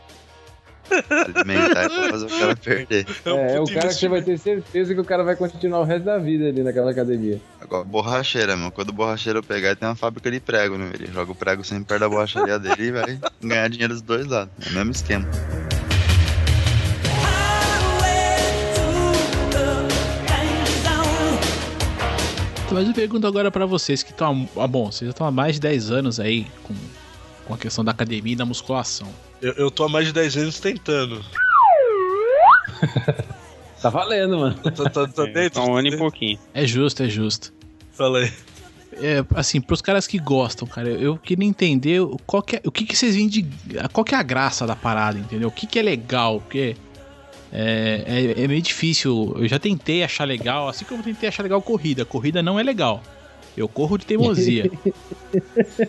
[1.11, 3.07] Alimentar é pra fazer o cara perder.
[3.25, 5.81] É, um é o cara que você vai ter certeza que o cara vai continuar
[5.81, 7.41] o resto da vida ali naquela academia.
[7.61, 8.71] Agora, borracheira, meu.
[8.71, 10.91] Quando o borracheiro pegar, ele tem uma fábrica de prego, né?
[10.93, 14.27] Ele joga o prego sempre perto da borracharia dele e vai ganhar dinheiro dos dois
[14.27, 14.53] lados.
[14.67, 15.27] É o mesmo esquema.
[22.73, 24.49] Mas eu pergunto agora pra vocês que estão.
[24.57, 26.75] Ah, bom, vocês já estão há mais de 10 anos aí com,
[27.47, 29.09] com a questão da academia e da musculação.
[29.41, 31.23] Eu, eu tô há mais de 10 anos tentando.
[33.83, 34.55] Tá valendo, mano.
[34.55, 35.61] Tá, tá, tá dentro?
[35.61, 36.39] Tá um ano e pouquinho.
[36.55, 37.53] É justo, é justo.
[37.91, 38.33] Fala aí.
[38.93, 42.87] é, assim, pros caras que gostam, cara, eu queria entender qual que é, o que,
[42.87, 43.45] que vocês vêm de.
[43.93, 45.49] Qual que é a graça da parada, entendeu?
[45.49, 46.77] O que, que é legal, porque.
[47.53, 49.37] É, é, é, meio difícil.
[49.39, 52.05] Eu já tentei achar legal, assim como eu tentei achar legal corrida.
[52.05, 53.03] Corrida não é legal.
[53.57, 54.71] Eu corro de teimosia.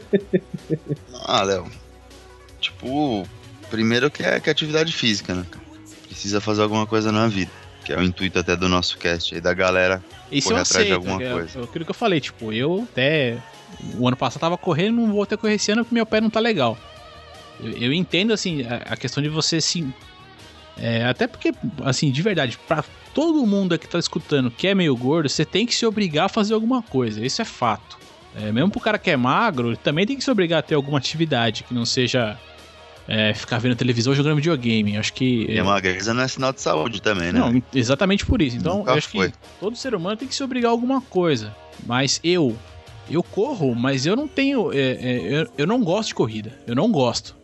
[1.26, 1.72] ah, Léo.
[2.60, 3.26] Tipo,
[3.70, 5.46] primeiro que é, que é atividade física, né?
[6.08, 7.52] Precisa fazer alguma coisa na vida.
[7.86, 10.94] Que é o intuito até do nosso cast aí, da galera Isso correr atrás de
[10.94, 11.60] alguma é, coisa.
[11.60, 13.38] É aquilo que eu falei, tipo, eu até.
[13.98, 16.30] O ano passado tava correndo, não vou ter correr esse ano porque meu pé não
[16.30, 16.78] tá legal.
[17.60, 19.86] Eu, eu entendo, assim, a, a, questão de você se.
[20.78, 22.84] É, até porque, assim, de verdade, pra
[23.14, 26.30] todo mundo que tá escutando que é meio gordo, você tem que se obrigar a
[26.30, 27.24] fazer alguma coisa.
[27.26, 27.98] Isso é fato.
[28.36, 30.76] É, mesmo pro cara que é magro, ele também tem que se obrigar a ter
[30.76, 32.38] alguma atividade que não seja
[33.08, 34.98] é, ficar vendo televisão jogando videogame.
[34.98, 35.46] Acho que.
[35.50, 37.40] E a magreza não é sinal de saúde também, né?
[37.40, 38.58] Não, exatamente por isso.
[38.58, 39.30] Então, acho foi.
[39.30, 41.56] que todo ser humano tem que se obrigar a alguma coisa.
[41.86, 42.58] Mas eu.
[43.10, 44.72] Eu corro, mas eu não tenho.
[44.72, 46.58] É, é, eu, eu não gosto de corrida.
[46.66, 47.36] Eu não gosto.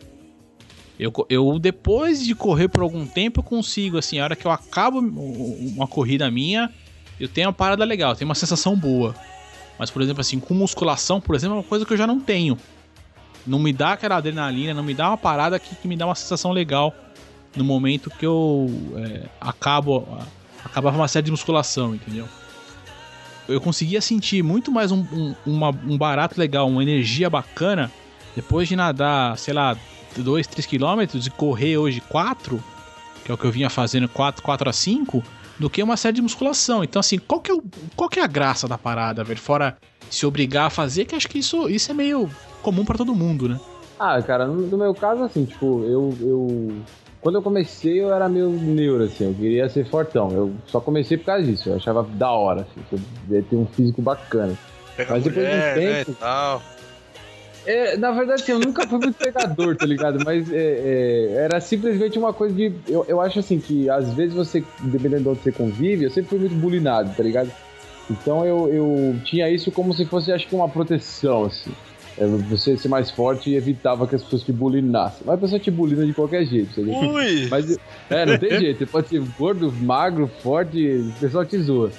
[1.00, 4.50] Eu, eu, depois de correr por algum tempo, eu consigo, assim, a hora que eu
[4.50, 6.70] acabo uma corrida minha,
[7.18, 9.14] eu tenho uma parada legal, tenho uma sensação boa.
[9.78, 12.20] Mas, por exemplo, assim, com musculação, por exemplo, é uma coisa que eu já não
[12.20, 12.58] tenho.
[13.46, 16.14] Não me dá aquela adrenalina, não me dá uma parada que, que me dá uma
[16.14, 16.94] sensação legal
[17.56, 20.06] no momento que eu é, acabo
[20.62, 22.28] acabava uma série de musculação, entendeu?
[23.48, 27.90] Eu conseguia sentir muito mais um, um, uma, um barato legal, uma energia bacana
[28.36, 29.76] depois de nadar, sei lá,
[30.16, 32.62] 2, 3 quilômetros e correr hoje 4,
[33.24, 35.22] que é o que eu vinha fazendo 4, 4 a 5,
[35.58, 36.82] do que uma série de musculação.
[36.82, 37.62] Então, assim, qual que é, o,
[37.94, 39.38] qual que é a graça da parada, velho?
[39.38, 39.76] Fora
[40.10, 42.28] se obrigar a fazer, que acho que isso, isso é meio
[42.62, 43.60] comum para todo mundo, né?
[43.98, 46.72] Ah, cara, no, no, meu caso, assim, tipo, eu, eu.
[47.20, 50.30] Quando eu comecei, eu era meio neuro, assim, eu queria ser fortão.
[50.32, 53.66] Eu só comecei por causa disso, eu achava da hora, assim, eu devia ter um
[53.66, 54.56] físico bacana.
[54.96, 56.10] Pega Mas depois mulher, de um tempo.
[56.12, 56.62] Né, tal.
[57.70, 60.24] É, na verdade, assim, eu nunca fui muito pegador, tá ligado?
[60.24, 62.72] Mas é, é, era simplesmente uma coisa de.
[62.88, 66.30] Eu, eu acho assim que às vezes você, dependendo de onde você convive, eu sempre
[66.30, 67.48] fui muito bulinado, tá ligado?
[68.10, 71.70] Então eu, eu tinha isso como se fosse, acho que, uma proteção, assim.
[72.18, 75.22] É, você ser mais forte e evitava que as pessoas te bulinassem.
[75.24, 76.90] Mas a pessoa te bulina de qualquer jeito, sabe?
[76.90, 77.46] Ui!
[77.48, 77.78] Mas,
[78.10, 78.80] é, não tem jeito.
[78.80, 81.92] Você pode ser gordo, magro, forte, o pessoal te zoa.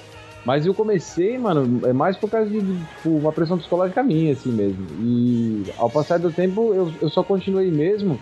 [0.46, 4.52] Mas eu comecei, mano, é mais por causa de, tipo, uma pressão psicológica minha, assim
[4.52, 4.88] mesmo.
[5.00, 8.20] E ao passar do tempo, eu, eu só continuei mesmo,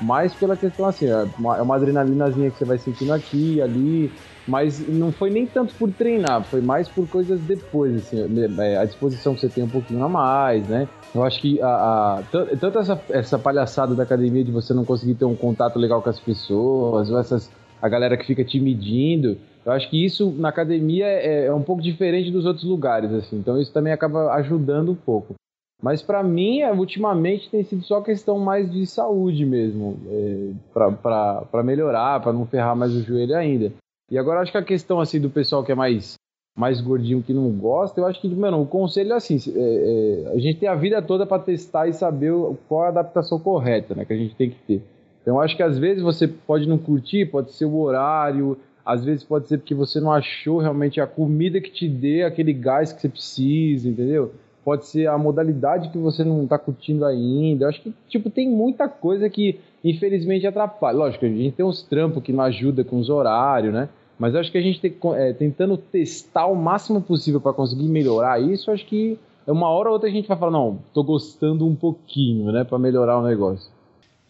[0.00, 4.12] mais pela questão assim, é uma, é uma adrenalinazinha que você vai sentindo aqui, ali,
[4.46, 8.24] mas não foi nem tanto por treinar, foi mais por coisas depois, assim,
[8.58, 10.88] é, a disposição que você tem um pouquinho a mais, né?
[11.14, 15.14] Eu acho que a, a tanto essa, essa palhaçada da academia de você não conseguir
[15.14, 19.38] ter um contato legal com as pessoas, ou essas, a galera que fica te medindo,
[19.64, 23.36] eu acho que isso na academia é, é um pouco diferente dos outros lugares, assim.
[23.36, 25.34] Então isso também acaba ajudando um pouco.
[25.82, 31.62] Mas para mim, é, ultimamente tem sido só questão mais de saúde mesmo, é, para
[31.62, 33.72] melhorar, para não ferrar mais o joelho ainda.
[34.10, 36.14] E agora acho que a questão assim do pessoal que é mais
[36.56, 40.32] mais gordinho que não gosta, eu acho que, mano, o conselho é assim, é, é,
[40.32, 42.32] a gente tem a vida toda para testar e saber
[42.66, 44.82] qual é a adaptação correta, né, que a gente tem que ter.
[45.26, 49.24] Então acho que às vezes você pode não curtir, pode ser o horário, às vezes
[49.24, 53.00] pode ser porque você não achou realmente a comida que te dê aquele gás que
[53.00, 54.32] você precisa, entendeu?
[54.64, 57.64] Pode ser a modalidade que você não está curtindo ainda.
[57.64, 60.96] Eu acho que, tipo, tem muita coisa que, infelizmente, atrapalha.
[60.96, 63.88] Lógico, a gente tem uns trampos que não ajudam com os horários, né?
[64.16, 68.40] Mas acho que a gente tem, é, tentando testar o máximo possível para conseguir melhorar
[68.40, 71.74] isso, acho que uma hora ou outra a gente vai falar, não, tô gostando um
[71.74, 73.75] pouquinho, né, para melhorar o negócio.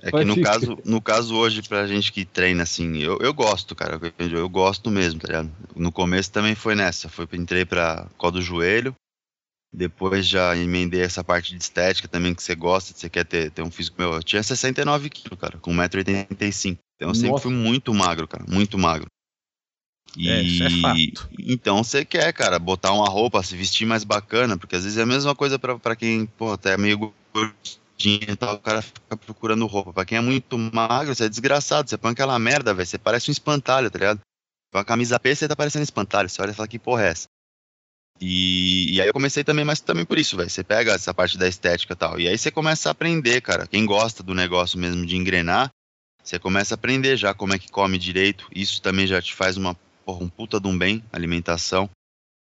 [0.02, 3.74] É que no caso, no caso hoje, pra gente que treina assim, eu, eu gosto,
[3.74, 3.98] cara.
[4.18, 5.50] Eu, eu gosto mesmo, tá ligado?
[5.74, 7.08] No começo também foi nessa.
[7.08, 8.94] Foi, entrei pra qual do joelho.
[9.72, 13.62] Depois já emendei essa parte de estética também que você gosta, você quer ter, ter
[13.62, 14.14] um físico meu.
[14.14, 16.78] Eu tinha 69 quilos, cara, com 1,85m.
[16.96, 17.42] Então eu sempre Nossa.
[17.42, 19.06] fui muito magro, cara, muito magro.
[20.16, 21.28] E é, isso é fato.
[21.38, 25.02] então você quer, cara, botar uma roupa, se vestir mais bacana, porque às vezes é
[25.02, 26.76] a mesma coisa para quem, pô, até é
[27.98, 29.92] e tal, o cara fica procurando roupa.
[29.92, 31.88] Pra quem é muito magro, você é desgraçado.
[31.88, 32.86] Você põe aquela merda, velho.
[32.86, 34.20] Você parece um espantalho, tá ligado?
[34.72, 36.28] Com a camisa P, você tá parecendo um espantalho.
[36.28, 37.26] Você olha e fala, que porra é essa?
[38.20, 40.50] E, e aí eu comecei também, mas também por isso, velho.
[40.50, 42.20] Você pega essa parte da estética e tal.
[42.20, 43.66] E aí você começa a aprender, cara.
[43.66, 45.70] Quem gosta do negócio mesmo de engrenar,
[46.22, 48.46] você começa a aprender já como é que come direito.
[48.54, 51.88] Isso também já te faz uma, porra, um puta de um bem, alimentação.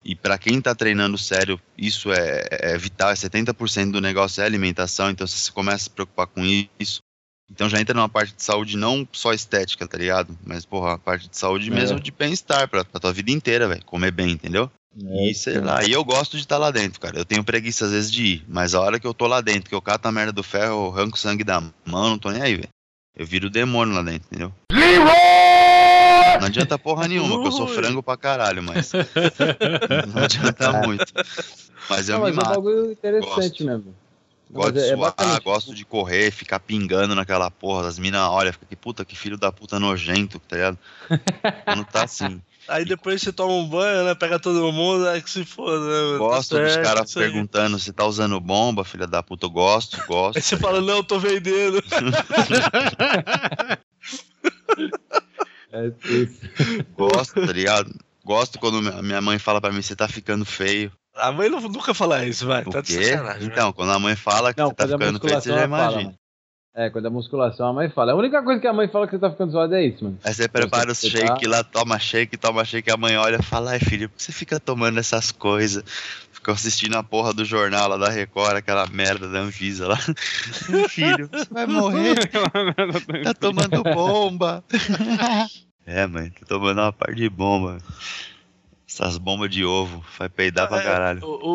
[0.04, 4.46] E para quem está treinando sério, isso é, é vital, é 70% do negócio é
[4.46, 6.44] alimentação, então se você começa a se preocupar com
[6.80, 7.02] isso,
[7.50, 10.38] então já entra numa parte de saúde não só estética, tá ligado?
[10.44, 11.74] Mas, porra, a parte de saúde é.
[11.74, 13.86] mesmo de bem-estar pra, pra tua vida inteira, velho.
[13.86, 14.72] Comer bem, entendeu?
[15.02, 17.18] É, E sei lá, e eu gosto de estar lá dentro, cara.
[17.18, 19.70] Eu tenho preguiça às vezes de ir, mas a hora que eu tô lá dentro,
[19.70, 22.32] que eu cato a merda do ferro, eu arranco o sangue da mão, não tô
[22.32, 22.70] nem aí, velho.
[23.16, 24.54] Eu viro o demônio lá dentro, entendeu?
[26.44, 28.92] Não adianta porra nenhuma, porque eu sou frango pra caralho, mas.
[30.14, 31.14] Não adianta muito.
[31.90, 32.56] Mas eu Não, me mas é um mato.
[32.56, 33.66] bagulho interessante Gosto.
[33.66, 33.96] mesmo.
[34.52, 37.88] Gosto de é- é suar, gosto de correr, ficar pingando naquela porra.
[37.88, 40.78] As minas, olha, fica que puta, que filho da puta nojento, tá ligado?
[41.64, 42.42] Quando tá assim.
[42.68, 44.14] Aí depois você toma um banho, né?
[44.16, 45.86] Pega todo mundo, aí que se foda, né?
[45.86, 46.12] mano?
[46.14, 49.48] Tá Gosto dos caras perguntando se tá usando bomba, filha da puta.
[49.48, 50.38] Eu gosto, gosto.
[50.38, 51.84] Aí você fala, não, eu tô vendendo.
[55.74, 56.40] É isso.
[56.96, 57.92] Gosto, tá ligado?
[58.24, 60.92] Gosto quando minha- minha mãe fala pra mim, você tá ficando feio.
[61.16, 62.62] A mãe não, nunca fala isso, vai.
[62.64, 63.16] O Tá quê?
[63.16, 63.38] né?
[63.42, 65.92] Então, quando a mãe fala que Não, você tá a ficando feio, você já fala,
[65.92, 66.14] imagina.
[66.76, 68.14] É, quando a musculação a mãe fala.
[68.14, 70.18] A única coisa que a mãe fala que você tá ficando zoado é isso, mano.
[70.24, 73.44] Aí você prepara o shake tá- lá, toma shake, toma shake, a mãe olha e
[73.44, 75.84] fala, ai filho, por que você fica tomando essas coisas?
[76.44, 79.96] Fica assistindo a porra do jornal lá da Record, aquela merda da Anvisa lá.
[80.90, 82.16] filho, você vai morrer,
[83.24, 84.62] tá tomando bomba.
[85.86, 87.78] é, mãe, tô tomando uma par de bomba.
[88.86, 91.24] Essas bombas de ovo, vai peidar pra É, caralho.
[91.24, 91.48] O,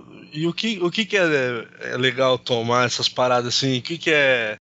[0.00, 3.78] o- e o que, o que, que é, é legal tomar essas paradas assim?
[3.78, 4.56] O que, que é.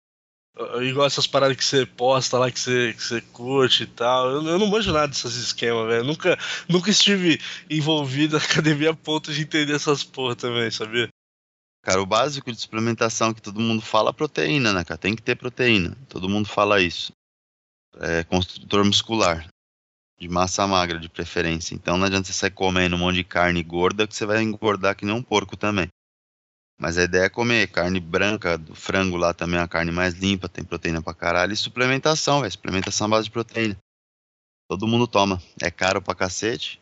[0.81, 4.29] Igual essas paradas que você posta lá, que você, que você curte e tal.
[4.29, 6.03] Eu, eu não manjo nada desses esquemas, velho.
[6.03, 11.09] Nunca, nunca estive envolvido na academia a ponto de entender essas porra também, sabia?
[11.83, 14.97] Cara, o básico de suplementação que todo mundo fala é proteína, né, cara?
[14.97, 15.97] Tem que ter proteína.
[16.07, 17.11] Todo mundo fala isso.
[17.97, 19.47] É construtor muscular.
[20.19, 21.73] De massa magra, de preferência.
[21.73, 24.95] Então não adianta você sair comendo um monte de carne gorda que você vai engordar
[24.95, 25.87] que nem um porco também.
[26.81, 30.15] Mas a ideia é comer carne branca, do frango lá também é a carne mais
[30.15, 31.53] limpa, tem proteína pra caralho.
[31.53, 32.51] E suplementação, velho.
[32.51, 33.77] Suplementação à base de proteína.
[34.67, 35.39] Todo mundo toma.
[35.61, 36.81] É caro pra cacete,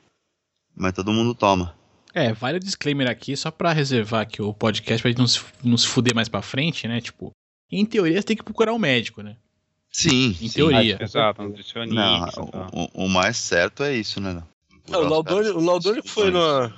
[0.74, 1.76] mas todo mundo toma.
[2.14, 5.42] É, vale o disclaimer aqui, só pra reservar aqui o podcast pra gente não se,
[5.64, 7.02] não se fuder mais pra frente, né?
[7.02, 7.32] Tipo,
[7.70, 9.36] em teoria você tem que procurar um médico, né?
[9.92, 10.50] Sim, Em sim.
[10.50, 10.98] teoria.
[11.02, 12.46] Exato, Não, nutricionista.
[12.48, 12.68] tá.
[12.72, 14.42] o, o- o mais certo é isso, né?
[14.88, 16.74] Não, o Laudoni, o Laudoni foi numa.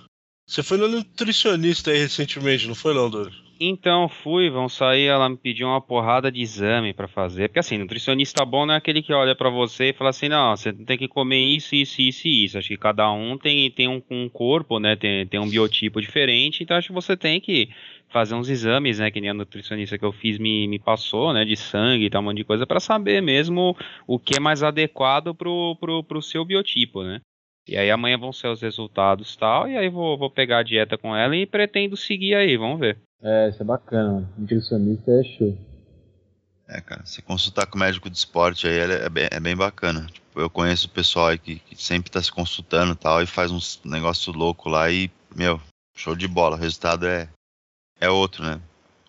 [0.51, 3.31] Você foi no nutricionista aí recentemente, não foi, Laudoni?
[3.57, 7.47] Então fui, vão sair, ela me pediu uma porrada de exame pra fazer.
[7.47, 10.53] Porque assim, nutricionista bom não é aquele que olha pra você e fala assim, não,
[10.53, 12.57] você tem que comer isso, isso, isso e isso.
[12.57, 14.97] Acho que cada um tem, tem um, um corpo, né?
[14.97, 17.69] Tem, tem um biotipo diferente, então acho que você tem que
[18.09, 19.09] fazer uns exames, né?
[19.09, 21.45] Que nem a nutricionista que eu fiz me, me passou, né?
[21.45, 23.73] De sangue e tal, um monte de coisa, pra saber mesmo
[24.05, 27.21] o que é mais adequado pro, pro, pro seu biotipo, né?
[27.67, 30.63] E aí amanhã vão ser os resultados e tal, e aí vou, vou pegar a
[30.63, 32.97] dieta com ela e pretendo seguir aí, vamos ver.
[33.21, 34.29] É, isso é bacana, mano.
[34.37, 35.57] Nutricionista é show.
[36.67, 39.55] É, cara, você consultar com o médico de esporte aí é, é bem, é bem
[39.55, 40.07] bacana.
[40.07, 43.27] Tipo, eu conheço o pessoal aí que, que sempre tá se consultando e tal, e
[43.27, 45.59] faz uns negócio louco lá e, meu,
[45.95, 46.55] show de bola.
[46.55, 47.27] O resultado é,
[47.99, 48.59] é outro, né?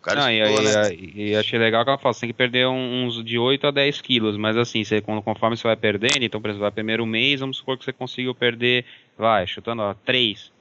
[0.02, 0.86] Cara Não, e, estudou, aí, né?
[0.86, 3.70] aí- e achei legal que ela fala, você tem que perder uns de 8 a
[3.70, 7.40] 10 quilos, mas assim, você, conforme você vai perdendo, então, por exemplo, vai primeiro mês,
[7.40, 8.84] vamos supor que você conseguiu perder,
[9.16, 10.52] vai, chutando, ó, 3.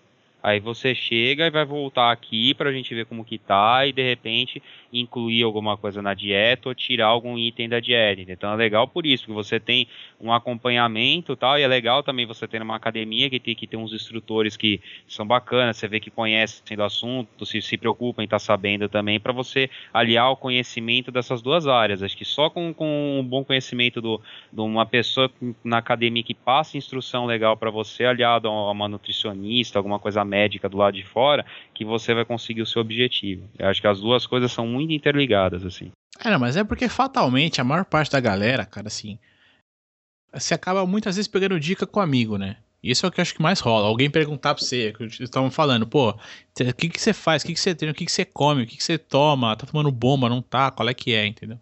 [0.44, 4.02] Aí você chega e vai voltar aqui pra gente ver como que tá e de
[4.02, 8.32] repente incluir alguma coisa na dieta ou tirar algum item da dieta.
[8.32, 9.88] Então é legal por isso, porque você tem
[10.20, 13.78] um acompanhamento tal, e é legal também você ter uma academia que tem que ter
[13.78, 18.26] uns instrutores que são bacanas, você vê que conhecem do assunto, se se preocupam em
[18.26, 22.04] estar sabendo também, para você aliar o conhecimento dessas duas áreas.
[22.04, 25.32] Acho que só com, com um bom conhecimento do, de uma pessoa
[25.64, 30.70] na academia que passa instrução legal para você, aliado a uma nutricionista, alguma coisa médica
[30.70, 33.50] do lado de fora, que você vai conseguir o seu objetivo.
[33.60, 35.92] Eu acho que as duas coisas são muito interligadas, assim.
[36.24, 39.20] É, mas é porque fatalmente a maior parte da galera, cara, assim.
[40.34, 42.58] Você acaba muitas vezes pegando dica com amigo, né?
[42.82, 43.88] Isso é o que eu acho que mais rola.
[43.88, 47.44] Alguém perguntar pra você, que eles estavam falando, pô, o que, que você faz?
[47.44, 47.92] O que, que você treina?
[47.92, 48.64] O que, que você come?
[48.64, 49.56] O que, que você toma?
[49.56, 50.30] Tá tomando bomba?
[50.30, 50.72] Não tá?
[50.72, 51.60] Qual é que é, entendeu?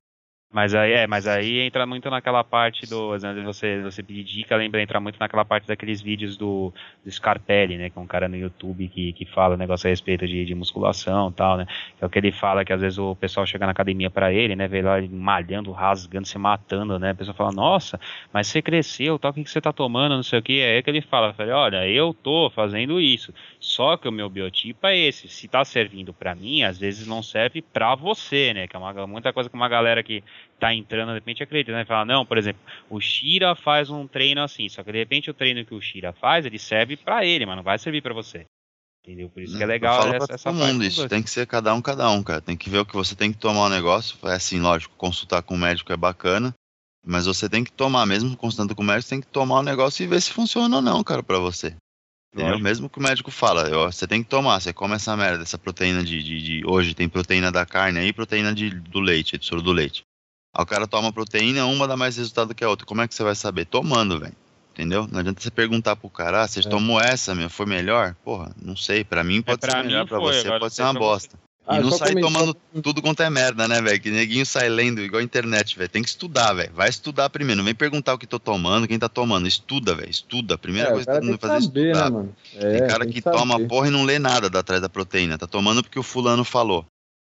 [0.51, 3.15] Mas aí é, mas aí entra muito naquela parte do.
[3.19, 6.73] né, Você, você pedir dica, lembra, entra muito naquela parte daqueles vídeos do,
[7.05, 7.91] do Scarpelli, né?
[7.91, 11.29] Que é um cara no YouTube que, que fala negócio a respeito de, de musculação
[11.29, 11.67] e tal, né?
[11.99, 14.33] Que é o que ele fala que às vezes o pessoal chega na academia pra
[14.33, 14.67] ele, né?
[14.67, 17.11] Vê lá ele malhando, rasgando, se matando, né?
[17.11, 17.99] A pessoa fala, nossa,
[18.33, 20.61] mas você cresceu, tal, o que, que você tá tomando, não sei o que.
[20.61, 23.31] É aí que ele fala, fala, olha, eu tô fazendo isso.
[23.59, 25.27] Só que o meu biotipo é esse.
[25.27, 28.67] Se tá servindo pra mim, às vezes não serve pra você, né?
[28.67, 30.23] Que é uma, muita coisa que uma galera que
[30.59, 31.85] tá entrando, de repente acredita, né?
[31.85, 35.33] Fala, não, por exemplo, o Shira faz um treino assim, só que de repente o
[35.33, 38.45] treino que o Shira faz, ele serve pra ele, mas não vai servir pra você.
[39.03, 39.29] Entendeu?
[39.29, 41.07] Por isso que é legal essa, essa todo parte mundo isso.
[41.07, 42.41] Tem que ser cada um, cada um, cara.
[42.41, 44.17] Tem que ver o que você tem que tomar o negócio.
[44.27, 46.53] É assim, lógico, consultar com o médico é bacana.
[47.05, 50.03] Mas você tem que tomar, mesmo consultando com o médico, tem que tomar o negócio
[50.03, 51.73] e ver se funciona ou não, cara, pra você.
[52.33, 52.55] Entendeu?
[52.59, 55.57] Mesmo que o médico fala, ó, você tem que tomar, você come essa merda, essa
[55.57, 59.45] proteína de, de, de- Hoje tem proteína da carne aí, proteína de, do leite, do
[59.45, 60.03] soro do leite.
[60.53, 62.85] Aí o cara toma proteína, uma dá mais resultado que a outra.
[62.85, 63.65] Como é que você vai saber?
[63.65, 64.33] Tomando, velho.
[64.73, 65.07] Entendeu?
[65.11, 68.15] Não adianta você perguntar pro cara, ah, você tomou essa, meu, foi melhor?
[68.23, 69.03] Porra, não sei.
[69.03, 71.37] Pra mim pode É, pra ser melhor, pra foi, você pode ser uma bosta.
[71.67, 73.99] Ah, e não só sai comentar- tomando tudo quanto é merda, né, velho?
[73.99, 75.89] Que neguinho sai lendo igual a internet, velho.
[75.89, 76.71] Tem que estudar, velho.
[76.73, 77.57] Vai estudar primeiro.
[77.57, 79.47] Não vem perguntar o que tô tomando, quem tá tomando.
[79.47, 80.09] Estuda, velho.
[80.09, 80.55] Estuda.
[80.55, 82.05] A primeira É, coisa que todo mundo que fazer é saber, estudar.
[82.09, 82.35] né, mano?
[82.55, 83.37] É, Tem cara tem que, saber.
[83.37, 85.37] toma porra e não lê nada da atrás da proteína.
[85.37, 86.85] Tá tomando porque o fulano falou.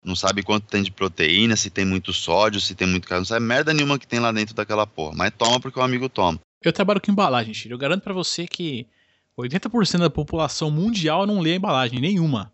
[0.07, 3.19] Não sabe quanto tem de proteína, se tem muito sódio, se tem muito carbo.
[3.21, 5.13] Não sabe merda nenhuma que tem lá dentro daquela porra.
[5.17, 6.39] Mas toma porque o amigo toma.
[6.63, 7.73] Eu trabalho com embalagem, Chile.
[7.73, 8.87] Eu garanto pra você que
[9.37, 12.51] 80% da população mundial não lê a embalagem, nenhuma.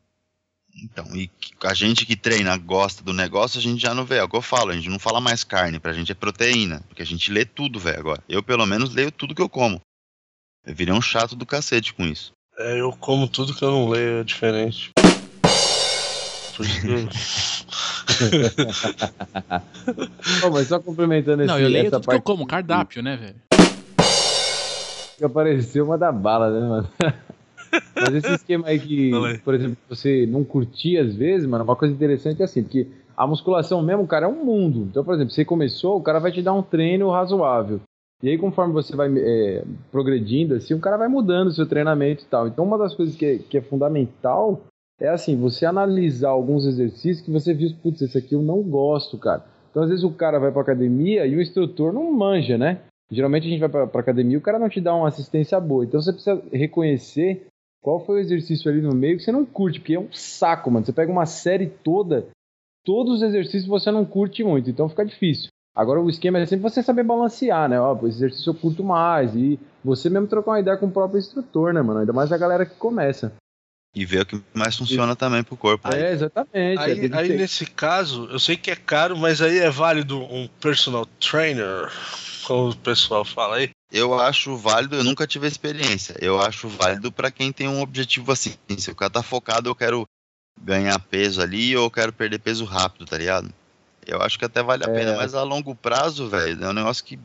[0.84, 4.16] Então, e que- a gente que treina, gosta do negócio, a gente já não vê.
[4.18, 6.82] É o que eu falo, a gente não fala mais carne, pra gente é proteína.
[6.88, 8.24] Porque a gente lê tudo, velho, agora.
[8.28, 9.80] Eu, pelo menos, leio tudo que eu como.
[10.66, 12.32] Eu virei um chato do cacete com isso.
[12.58, 14.90] É, eu como tudo que eu não leio, é diferente.
[20.44, 23.02] Ó, mas só complementando não, esse, eu leio essa tudo que eu parte como, cardápio,
[23.02, 23.36] né, velho?
[25.18, 26.90] que apareceu uma da bala, né, mano?
[27.96, 29.38] Mas esse esquema aí que, aí.
[29.40, 33.26] por exemplo, você não curtia às vezes, mano, uma coisa interessante é assim, porque a
[33.26, 34.88] musculação mesmo, cara, é um mundo.
[34.90, 37.82] Então, por exemplo, você começou, o cara vai te dar um treino razoável.
[38.22, 42.24] E aí, conforme você vai é, progredindo, assim, o cara vai mudando o seu treinamento
[42.24, 42.48] e tal.
[42.48, 44.62] Então, uma das coisas que é, que é fundamental
[45.00, 49.18] é assim, você analisar alguns exercícios que você viu, putz, esse aqui eu não gosto,
[49.18, 49.44] cara.
[49.70, 52.82] Então, às vezes o cara vai pra academia e o instrutor não manja, né?
[53.12, 55.84] Geralmente a gente vai pra academia e o cara não te dá uma assistência boa.
[55.84, 57.48] Então, você precisa reconhecer
[57.82, 60.72] qual foi o exercício ali no meio que você não curte, porque é um saco,
[60.72, 60.86] mano.
[60.86, 62.28] Você pega uma série toda,
[62.86, 65.50] todos os exercícios você não curte muito, então fica difícil.
[65.76, 67.82] Agora o esquema é sempre você saber balancear, né?
[67.82, 69.36] Ó, esse exercício eu curto mais.
[69.36, 72.02] E você mesmo trocar uma ideia com o próprio instrutor, né, mano?
[72.02, 73.34] Ainda mais a galera que começa.
[73.96, 75.88] E ver o que mais funciona também pro corpo.
[75.92, 76.52] É, exatamente.
[76.54, 79.70] é, Aí, tem que aí nesse caso, eu sei que é caro, mas aí é
[79.70, 81.92] válido um personal trainer,
[82.44, 83.70] como o pessoal fala aí.
[83.92, 86.16] Eu acho válido, eu nunca tive experiência.
[86.20, 88.56] Eu acho válido pra quem tem um objetivo assim.
[88.80, 90.08] Se o cara tá focado, eu quero
[90.60, 93.54] ganhar peso ali ou eu quero perder peso rápido, tá ligado?
[94.08, 94.94] Eu acho que até vale a É.
[94.94, 97.20] pena, mas a longo prazo, velho, é um negócio que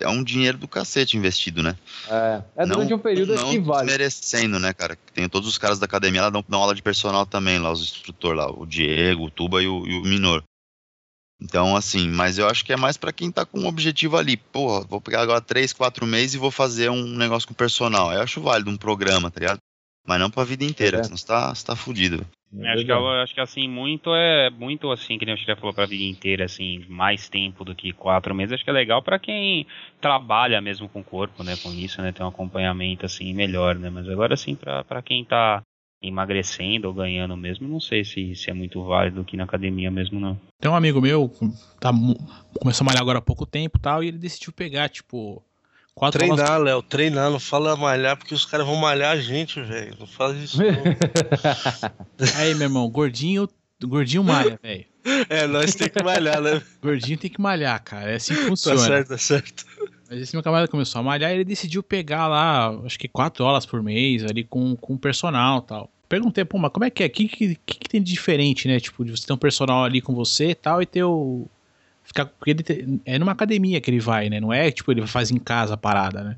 [0.00, 1.76] é um dinheiro do cacete investido, né?
[2.08, 3.86] É, é durante um período não que vale.
[3.86, 4.98] desmerecendo, né, cara?
[5.14, 7.82] Tem todos os caras da academia lá dão, dão aula de personal também, lá, os
[7.82, 10.42] instrutores lá, o Diego, o Tuba e o, e o Minor.
[11.40, 14.36] Então, assim, mas eu acho que é mais pra quem tá com um objetivo ali.
[14.36, 18.12] Porra, vou pegar agora três, quatro meses e vou fazer um negócio com personal.
[18.12, 19.58] Eu acho válido um programa, tá ligado?
[20.06, 21.02] Mas não pra vida inteira, É.
[21.02, 22.26] senão você tá, você tá fudido.
[22.56, 25.74] Eu Acho que, acho que assim, muito é muito assim, que nem o Chile falou
[25.74, 28.52] pra vida inteira, assim, mais tempo do que quatro meses.
[28.52, 29.66] Acho que é legal pra quem
[30.00, 31.56] trabalha mesmo com o corpo, né?
[31.62, 32.12] Com isso, né?
[32.12, 33.90] Ter um acompanhamento assim melhor, né?
[33.90, 35.62] Mas agora assim, pra, pra quem tá
[36.02, 40.20] emagrecendo ou ganhando mesmo, não sei se, se é muito válido aqui na academia mesmo,
[40.20, 40.38] não.
[40.60, 41.30] Tem um amigo meu,
[41.80, 41.90] tá,
[42.60, 45.42] começou a malhar agora há pouco tempo e tal, e ele decidiu pegar, tipo,
[45.94, 49.96] quatro Treinar, Léo, treinar, não fala malhar, porque os caras vão malhar a gente, velho.
[49.98, 50.58] Não faz isso.
[50.58, 50.66] não.
[52.36, 53.48] Aí, meu irmão, gordinho,
[53.82, 54.84] gordinho malha, velho.
[55.28, 56.62] é, nós temos que malhar, né?
[56.82, 58.10] Gordinho tem que malhar, cara.
[58.12, 58.78] É assim que Tá funciona.
[58.78, 59.64] certo, tá certo.
[60.08, 63.44] Mas esse meu camarada começou a malhar e ele decidiu pegar lá, acho que quatro
[63.44, 65.90] aulas por mês ali com, com personal e tal.
[66.08, 67.06] Perguntei, pô, mas como é que é?
[67.06, 68.78] O que, que, que que tem de diferente, né?
[68.78, 71.48] Tipo, de você ter um personal ali com você e tal e ter o.
[72.04, 74.38] Ficar, porque ele é numa academia que ele vai, né?
[74.38, 76.36] Não é tipo, ele faz em casa a parada, né?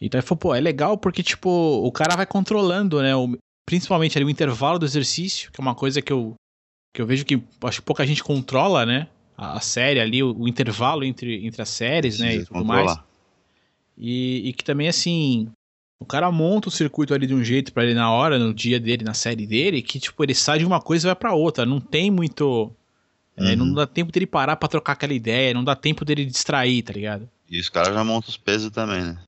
[0.00, 3.14] Então ele falou, pô, é legal porque, tipo, o cara vai controlando, né?
[3.14, 6.34] o- principalmente ali o intervalo do exercício, que é uma coisa que eu,
[6.92, 9.06] que eu vejo que acho que pouca gente controla, né?
[9.36, 12.36] A, a série ali, o, o intervalo entre, entre as séries, né?
[12.36, 12.80] E tudo mais.
[12.86, 13.06] controlar.
[13.96, 15.48] E, e que também, assim,
[16.00, 18.80] o cara monta o circuito ali de um jeito pra ele na hora, no dia
[18.80, 21.64] dele, na série dele, que, tipo, ele sai de uma coisa e vai pra outra.
[21.64, 22.72] Não tem muito.
[23.36, 23.56] É, Uhum.
[23.56, 26.92] não dá tempo dele parar pra trocar aquela ideia, não dá tempo dele distrair, tá
[26.92, 27.28] ligado?
[27.48, 29.18] E os caras já montam os pesos também, né?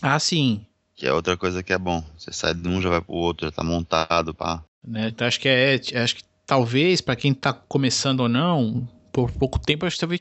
[0.00, 0.64] Ah, sim.
[0.94, 2.04] Que é outra coisa que é bom.
[2.16, 4.62] Você sai de um, já vai pro outro, já tá montado, pá.
[4.86, 5.08] Né?
[5.08, 5.80] Então acho que é.
[6.02, 10.20] Acho que talvez, pra quem tá começando ou não, por pouco tempo, acho que talvez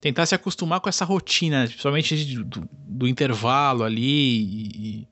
[0.00, 5.08] tentar se acostumar com essa rotina, principalmente do, do intervalo ali e, e,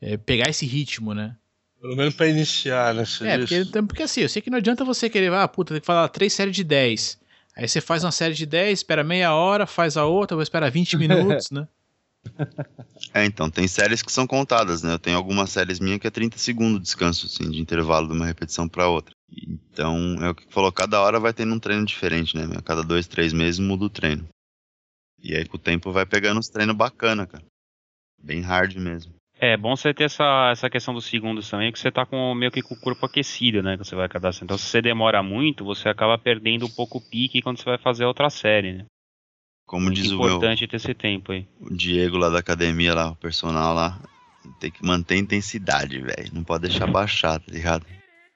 [0.00, 1.36] é, pegar esse ritmo, né?
[1.84, 3.04] Pelo menos pra iniciar, né?
[3.04, 5.82] Você É, porque, porque assim, eu sei que não adianta você querer, ah, puta, tem
[5.82, 7.20] que falar três séries de 10.
[7.54, 10.70] Aí você faz uma série de 10, espera meia hora, faz a outra, vou esperar
[10.70, 11.68] 20 minutos, né?
[13.12, 14.94] É, então, tem séries que são contadas, né?
[14.94, 18.14] Eu tenho algumas séries minhas que é 30 segundos de descanso, assim, de intervalo de
[18.14, 19.14] uma repetição pra outra.
[19.30, 22.48] Então, é o que falou, cada hora vai tendo um treino diferente, né?
[22.56, 24.26] A cada dois, três meses muda o treino.
[25.22, 27.44] E aí, com o tempo, vai pegando uns treinos bacana, cara.
[28.20, 29.13] Bem hard mesmo.
[29.44, 32.50] É bom você ter essa, essa questão dos segundos também, que você tá com meio
[32.50, 33.76] que com o corpo aquecido, né?
[33.76, 34.44] Que você vai cadastrar.
[34.44, 37.76] Então, se você demora muito, você acaba perdendo um pouco o pique quando você vai
[37.76, 38.84] fazer outra série, né?
[39.66, 41.46] Como diz o meu importante ter esse tempo aí.
[41.60, 44.00] o Diego lá da academia, lá, o personal lá,
[44.58, 46.30] tem que manter a intensidade, velho.
[46.32, 47.84] Não pode deixar baixar, tá ligado?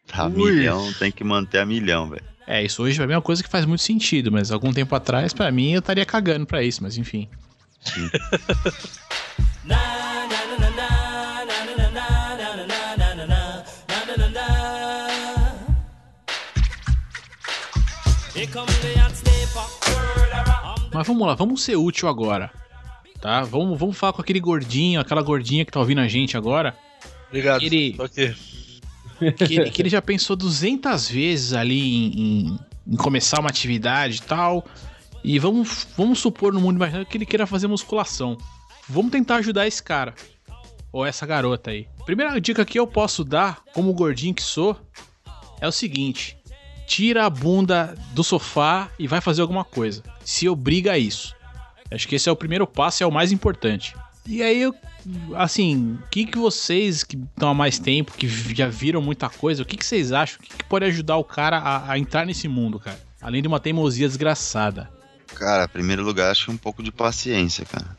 [0.07, 0.53] Tá a Ui.
[0.53, 2.25] milhão, tem que manter a milhão, velho.
[2.47, 4.95] É, isso hoje pra mim é uma coisa que faz muito sentido, mas algum tempo
[4.95, 7.31] atrás, pra mim, eu estaria cagando pra isso, mas enfim.
[20.93, 22.51] Mas vamos lá, vamos ser útil agora.
[23.21, 23.43] Tá?
[23.43, 26.77] Vamos, vamos falar com aquele gordinho, aquela gordinha que tá ouvindo a gente agora.
[27.29, 27.63] Obrigado.
[27.63, 27.93] Ele-
[29.47, 32.59] que ele, que ele já pensou 200 vezes ali em, em-
[32.93, 34.65] em começar uma atividade e tal.
[35.25, 38.39] E vamos, vamos supor no mundo imaginário que ele queira fazer musculação.
[38.89, 40.15] Vamos tentar ajudar esse cara.
[40.93, 41.87] Ou essa garota aí.
[42.07, 44.77] Primeira dica que eu posso dar, como gordinho que sou,
[45.61, 46.38] é o seguinte:
[46.89, 50.03] tira a bunda do sofá e vai fazer alguma coisa.
[50.25, 51.37] Se obriga a isso.
[51.91, 53.95] Acho que esse é o primeiro passo e é o mais importante.
[54.27, 54.71] E aí,
[55.37, 59.63] assim, o que, que vocês que estão há mais tempo, que já viram muita coisa,
[59.63, 60.39] o que, que vocês acham?
[60.39, 62.99] O que, que pode ajudar o cara a, a entrar nesse mundo, cara?
[63.21, 64.91] Além de uma teimosia desgraçada.
[65.35, 67.97] Cara, em primeiro lugar, acho que um pouco de paciência, cara.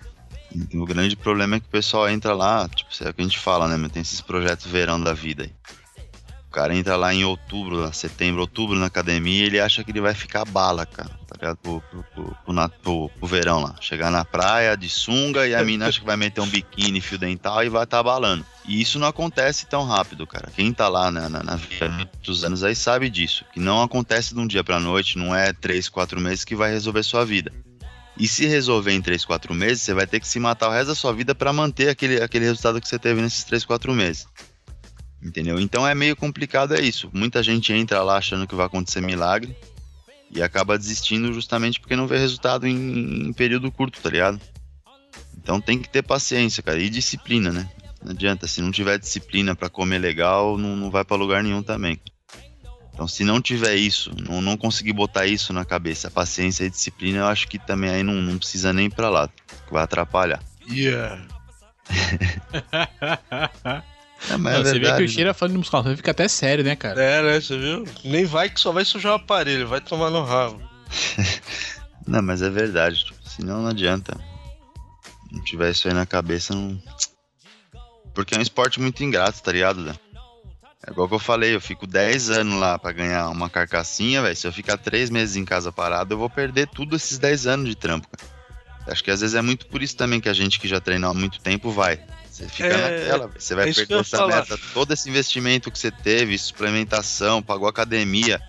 [0.73, 3.37] O grande problema é que o pessoal entra lá, tipo, é o que a gente
[3.37, 3.89] fala, né?
[3.89, 5.51] Tem esses projetos verão da vida aí.
[6.49, 10.15] O cara entra lá em outubro, setembro, outubro na academia ele acha que ele vai
[10.15, 11.11] ficar bala, cara.
[11.27, 11.57] Tá ligado?
[11.57, 12.35] Pro, pro,
[12.83, 13.75] pro, pro, verão lá.
[13.79, 17.19] Chegar na praia de sunga e a mina acha que vai meter um biquíni, fio
[17.19, 18.43] dental e vai estar balando.
[18.65, 20.49] E isso não acontece tão rápido, cara.
[20.55, 23.45] Quem tá lá na, na, na vida há muitos anos aí sabe disso.
[23.53, 26.71] Que não acontece de um dia pra noite, não é três, quatro meses que vai
[26.71, 27.53] resolver sua vida.
[28.17, 30.87] E se resolver em 3, 4 meses, você vai ter que se matar o resto
[30.87, 34.27] da sua vida para manter aquele, aquele resultado que você teve nesses 3, 4 meses.
[35.21, 35.59] Entendeu?
[35.59, 37.09] Então é meio complicado é isso.
[37.13, 39.55] Muita gente entra lá achando que vai acontecer milagre
[40.31, 44.39] e acaba desistindo justamente porque não vê resultado em, em período curto, tá ligado?
[45.37, 47.69] Então tem que ter paciência, cara, e disciplina, né?
[48.03, 51.61] Não adianta, se não tiver disciplina para comer legal, não, não vai para lugar nenhum
[51.61, 51.99] também.
[52.93, 57.19] Então, se não tiver isso, não, não conseguir botar isso na cabeça, paciência e disciplina,
[57.19, 60.43] eu acho que também aí não, não precisa nem ir pra lá, que vai atrapalhar.
[60.69, 61.25] Yeah.
[64.29, 66.27] É, mas Não, é você vê que verdade, o cheiro falando de musculação fica até
[66.27, 67.01] sério, né, cara?
[67.01, 67.39] É, né?
[67.39, 67.85] Você viu?
[68.03, 70.61] Nem vai que só vai sujar o aparelho, vai tomar no rabo.
[72.05, 73.05] Não, mas é verdade.
[73.05, 74.19] Tipo, senão não adianta.
[75.31, 76.81] Não tiver isso aí na cabeça, não.
[78.15, 79.93] Porque é um esporte muito ingrato, tá ligado, Dan?
[80.87, 84.35] É igual que eu falei, eu fico 10 anos lá pra ganhar uma carcassinha, velho.
[84.35, 87.69] Se eu ficar 3 meses em casa parado, eu vou perder tudo esses 10 anos
[87.69, 88.31] de trampo, cara.
[88.87, 91.09] Acho que às vezes é muito por isso também que a gente que já treina
[91.09, 91.99] há muito tempo vai.
[92.39, 94.57] Você fica É, naquela, você vai é que perder essa meta.
[94.73, 98.41] Todo esse investimento que você teve, suplementação, pagou academia,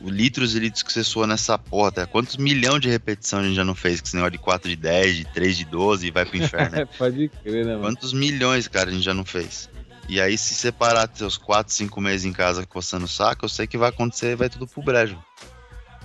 [0.00, 2.06] o litros e litros que você suou nessa porra, tá?
[2.06, 4.76] Quantos milhões de repetições a gente já não fez com esse negócio de 4 de
[4.76, 6.76] 10, de 3 de 12 e vai pro inferno?
[6.76, 6.82] né?
[6.82, 7.82] É, pode crer, né, mano?
[7.82, 9.68] Quantos milhões, cara, a gente já não fez?
[10.08, 13.66] E aí, se separar seus 4, 5 meses em casa coçando o saco, eu sei
[13.66, 15.22] que vai acontecer e vai tudo pro brejo.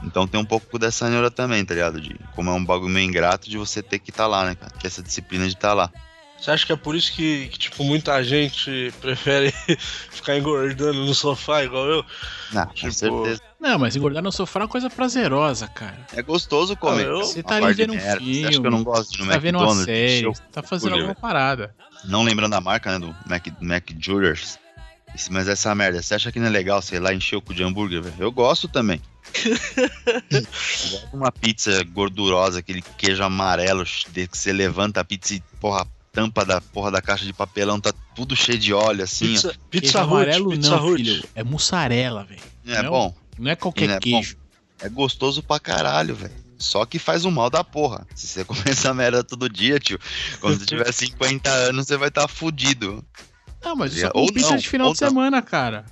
[0.04, 2.02] Então tem um pouco dessa neura também, tá ligado?
[2.02, 4.74] De como é um bagulho meio ingrato de você ter que estar lá, né, cara?
[4.78, 5.90] Que essa disciplina de estar lá.
[6.44, 9.54] Você acha que é por isso que, que, tipo, muita gente prefere
[10.12, 12.06] ficar engordando no sofá igual eu?
[12.52, 13.42] Não, com Tipo, certeza.
[13.62, 16.06] Não, mas engordar no sofá é uma coisa prazerosa, cara.
[16.12, 17.06] É gostoso comer.
[17.06, 17.24] Ah, eu-.
[17.24, 18.20] Você tá ali vendo um merda.
[18.20, 20.90] Você acha filme, que eu não gosto de no Tá vendo uma série, tá fazendo
[20.90, 21.74] bagulho, alguma parada.
[22.04, 24.60] Não lembrando a marca, né, do Mac, Mac Jewelers.
[25.32, 27.64] Mas essa merda, você acha que não é legal, sei lá, encher o cu de
[27.64, 28.16] hambúrguer, velho?
[28.20, 29.02] Eu gosto também.
[30.30, 35.36] Eu gosto de uma pizza gordurosa, aquele queijo amarelo, de que você levanta a pizza
[35.36, 39.30] e, porra, tampa da porra da caixa de papelão tá tudo cheio de óleo, assim,
[39.34, 41.04] Pizza, Queijo pizza amarelo pizza não, Hut.
[41.04, 41.24] filho.
[41.34, 42.42] É mussarela, velho.
[42.68, 42.72] ó.
[42.72, 42.92] É não.
[42.92, 44.02] bom, Não é qualquer Não é bom?
[44.02, 44.38] queijo.
[44.80, 46.44] é gostoso pra caralho, velho.
[46.60, 48.08] Só que faz um mal da porra.
[48.16, 50.00] Se você comer essa merda todo dia, tio,
[50.40, 53.04] quando você tiver 50 anos, você vai estar tá fudido.
[53.64, 55.10] Não, mas isso é pizza não, de final de não.
[55.10, 55.84] semana, cara.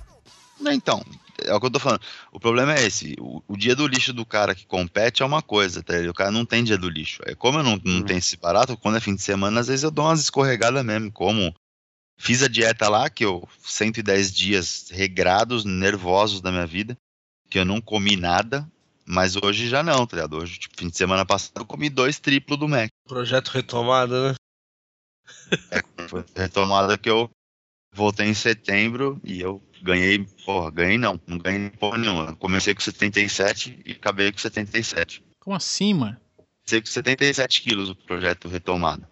[0.60, 1.04] Não, Então,
[1.46, 2.00] é o que eu tô falando.
[2.30, 3.14] O problema é esse.
[3.18, 5.94] O, o dia do lixo do cara que compete é uma coisa, tá?
[6.08, 7.22] O cara não tem dia do lixo.
[7.26, 8.04] É como eu não, não Hum.
[8.04, 11.10] tenho esse barato, quando é fim de semana, às vezes eu dou umas escorregadas mesmo.
[11.12, 11.54] Como
[12.18, 16.96] fiz a dieta lá, que eu 110 dias regrados, nervosos da minha vida,
[17.50, 18.66] que eu não comi nada.
[19.04, 20.36] Mas hoje já não, tá ligado?
[20.36, 22.88] Hoje, tipo, fim de semana passado, eu comi dois triplos do Mac.
[23.08, 24.34] Projeto retomada, né?
[26.08, 27.28] Foi retomada que eu
[27.92, 32.34] voltei em setembro e eu ganhei, porra, ganhei não, não ganhei porra nenhuma.
[32.36, 35.22] Comecei com 77 e acabei com 77.
[35.38, 36.16] Como assim, mano?
[36.64, 39.08] Comecei com 77 quilos o projeto retomada.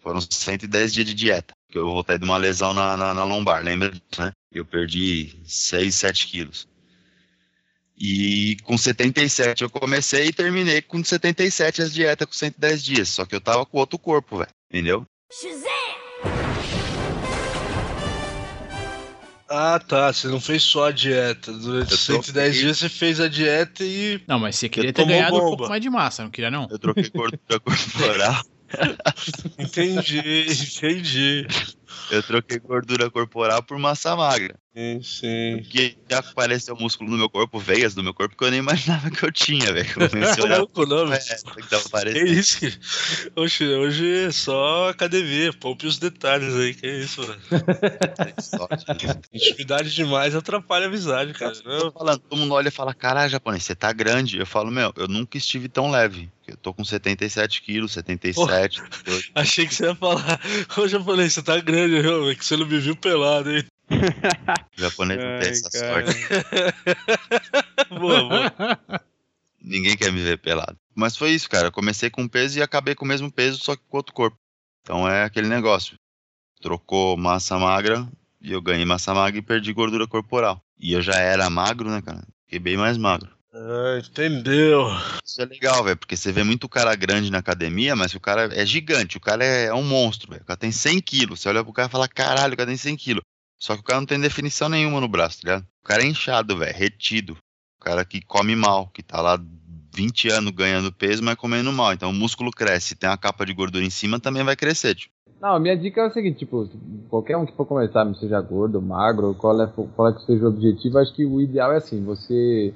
[0.00, 1.54] Foram 110 dias de dieta.
[1.70, 4.32] Que eu voltei de uma lesão na, na, na lombar, lembra disso, né?
[4.50, 6.68] Eu perdi 6, 7 quilos.
[8.00, 13.08] E com 77 eu comecei e terminei com 77 as dieta com 110 dias.
[13.08, 14.50] Só que eu tava com outro corpo, velho.
[14.70, 15.04] Entendeu?
[19.48, 20.12] Ah, tá.
[20.12, 21.52] Você não fez só a dieta.
[21.52, 22.60] Durante Eu 110 troquei.
[22.60, 24.20] dias você fez a dieta e.
[24.28, 25.56] Não, mas você queria ter tomou ganhado um bomba.
[25.56, 26.68] pouco mais de massa, não queria não?
[26.70, 28.42] Eu troquei gordura corporal.
[29.58, 31.46] Entendi, entendi.
[32.10, 34.58] Eu troquei gordura corporal por massa magra.
[34.76, 35.56] Sim, sim.
[35.62, 39.10] Porque já apareceu músculo no meu corpo, veias no meu corpo que eu nem imaginava
[39.10, 39.88] que eu tinha, velho.
[39.94, 42.26] Comecei a Tá olhar louco, não, Que aparecendo.
[42.28, 42.78] isso, que...
[43.34, 47.40] Oxe, hoje é só academia, poupe os detalhes aí, que isso, mano.
[48.40, 48.84] Sorte.
[49.32, 51.54] Intimidade demais atrapalha a amizade, cara.
[51.64, 54.38] Eu tô falando, todo mundo olha e fala, caralho, japonês, você tá grande.
[54.38, 56.30] Eu falo, meu, eu nunca estive tão leve.
[56.46, 58.80] Eu tô com 77 quilos, 77.
[59.06, 60.40] eu- Achei que você ia falar,
[60.76, 62.30] ô japonês, você tá grande, viu?
[62.30, 63.64] É que você não me viu pelado, hein?
[63.90, 66.12] O japonês não tem essa cara.
[66.12, 66.28] sorte.
[67.98, 68.80] Boa, boa.
[69.60, 70.76] Ninguém quer me ver pelado.
[70.94, 71.68] Mas foi isso, cara.
[71.68, 74.36] Eu comecei com peso e acabei com o mesmo peso, só que com outro corpo.
[74.82, 75.96] Então é aquele negócio.
[76.60, 78.06] Trocou massa magra
[78.40, 80.62] e eu ganhei massa magra e perdi gordura corporal.
[80.78, 82.22] E eu já era magro, né, cara?
[82.44, 83.30] Fiquei bem mais magro.
[83.52, 84.88] Ah, entendeu.
[85.24, 88.48] Isso é legal, velho, porque você vê muito cara grande na academia, mas o cara
[88.54, 90.42] é gigante, o cara é, é um monstro, velho.
[90.42, 91.40] O cara tem 100 quilos.
[91.40, 93.22] Você olha pro cara e fala, caralho, o cara tem 100 quilos.
[93.58, 95.66] Só que o cara não tem definição nenhuma no braço, tá ligado?
[95.82, 97.36] O cara é inchado, velho, retido.
[97.80, 99.38] O cara que come mal, que tá lá
[99.94, 101.92] 20 anos ganhando peso, mas comendo mal.
[101.92, 105.12] Então o músculo cresce, tem uma capa de gordura em cima, também vai crescer, tipo.
[105.40, 106.68] Não, a minha dica é o seguinte, tipo,
[107.08, 110.48] qualquer um que for começar, seja gordo, magro, qual é, qual é que seja o
[110.48, 112.74] objetivo, acho que o ideal é assim, você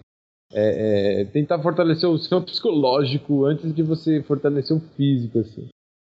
[0.53, 5.69] é, é, tentar fortalecer o seu psicológico antes de você fortalecer o físico, assim.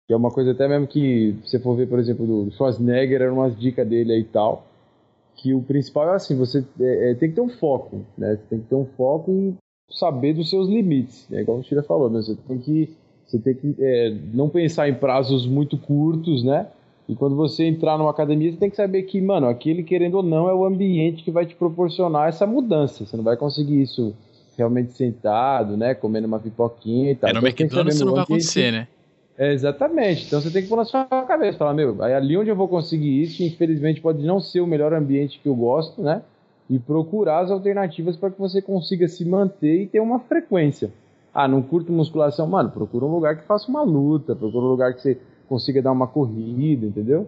[0.07, 3.21] Que é uma coisa até mesmo que, se você for ver, por exemplo, do Schwarzenegger,
[3.21, 4.65] eram umas dicas dele aí e tal,
[5.35, 8.35] que o principal é assim, você é, é, tem que ter um foco, né?
[8.35, 9.55] Você tem que ter um foco e
[9.89, 12.21] saber dos seus limites, é igual o Tira falou, né?
[12.21, 12.95] Você tem que
[13.25, 16.67] você tem que é, não pensar em prazos muito curtos, né?
[17.07, 20.23] E quando você entrar numa academia, você tem que saber que, mano, aquele, querendo ou
[20.23, 23.05] não, é o ambiente que vai te proporcionar essa mudança.
[23.05, 24.15] Você não vai conseguir isso
[24.57, 25.93] realmente sentado, né?
[25.93, 27.29] Comendo uma pipoquinha e tal.
[27.29, 28.87] É, no Então, McDonald's isso não vai acontecer, né?
[29.37, 30.25] É, exatamente.
[30.25, 33.21] Então você tem que pôr na sua cabeça, falar, meu, ali onde eu vou conseguir
[33.21, 36.21] isso, infelizmente pode não ser o melhor ambiente que eu gosto, né?
[36.69, 40.91] E procurar as alternativas para que você consiga se manter e ter uma frequência.
[41.33, 44.93] Ah, não curto musculação, mano, procura um lugar que faça uma luta, procura um lugar
[44.93, 45.19] que você
[45.49, 47.27] consiga dar uma corrida, entendeu?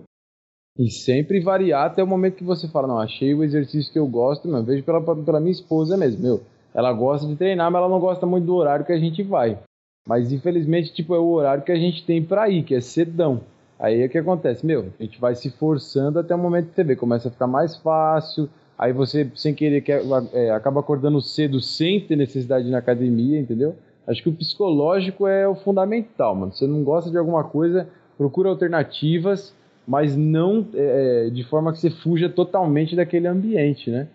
[0.80, 4.08] E sempre variar até o momento que você fala, não, achei o exercício que eu
[4.08, 6.42] gosto, mas vejo pela, pela minha esposa mesmo, meu.
[6.74, 9.60] Ela gosta de treinar, mas ela não gosta muito do horário que a gente vai.
[10.08, 13.42] Mas infelizmente, tipo, é o horário que a gente tem pra ir, que é cedão.
[13.78, 16.84] Aí é o que acontece, meu, a gente vai se forçando até o momento você
[16.84, 20.02] vê, começa a ficar mais fácil, aí você, sem querer, quer,
[20.34, 23.76] é, acaba acordando cedo sem ter necessidade de ir na academia, entendeu?
[24.08, 26.54] Acho que o psicológico é o fundamental, mano.
[26.54, 27.88] Você não gosta de alguma coisa,
[28.18, 29.54] procura alternativas,
[29.86, 34.08] mas não é, de forma que você fuja totalmente daquele ambiente, né?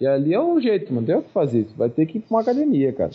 [0.00, 1.06] E ali é o jeito, mano.
[1.06, 1.64] Tem o que fazer.
[1.64, 3.10] Você vai ter que ir pra uma academia, cara.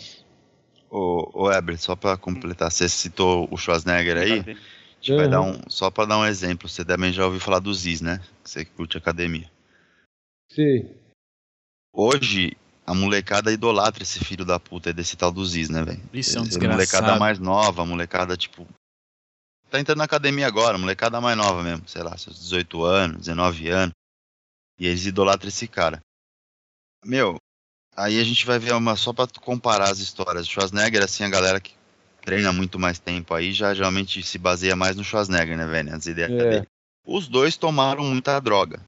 [0.96, 5.30] Ô, ô Eber, só pra completar, você citou o Schwarzenegger aí, a gente vai Uhum.
[5.30, 8.20] dar um, só pra dar um exemplo, você também já ouviu falar do Ziz, né?
[8.44, 9.50] Você que curte academia.
[10.52, 10.94] Sim.
[11.92, 16.00] Hoje, a molecada idolatra esse filho da puta aí desse tal do Ziz, né, velho?
[16.12, 16.74] Isso é um A desgraçado.
[16.74, 18.64] molecada mais nova, a molecada, tipo.
[19.70, 23.18] Tá entrando na academia agora, a molecada mais nova mesmo, sei lá, seus 18 anos,
[23.18, 23.94] 19 anos.
[24.78, 26.00] E eles idolatram esse cara.
[27.04, 27.36] Meu,
[27.96, 28.96] aí a gente vai ver uma.
[28.96, 30.46] Só pra comparar as histórias.
[30.46, 31.72] O Schwarzenegger, assim, a galera que
[32.22, 35.94] treina muito mais tempo aí já geralmente se baseia mais no Schwarzenegger, né, velho?
[35.94, 36.50] As ideias É.
[36.50, 36.68] dele.
[37.06, 38.80] Os dois tomaram muita droga.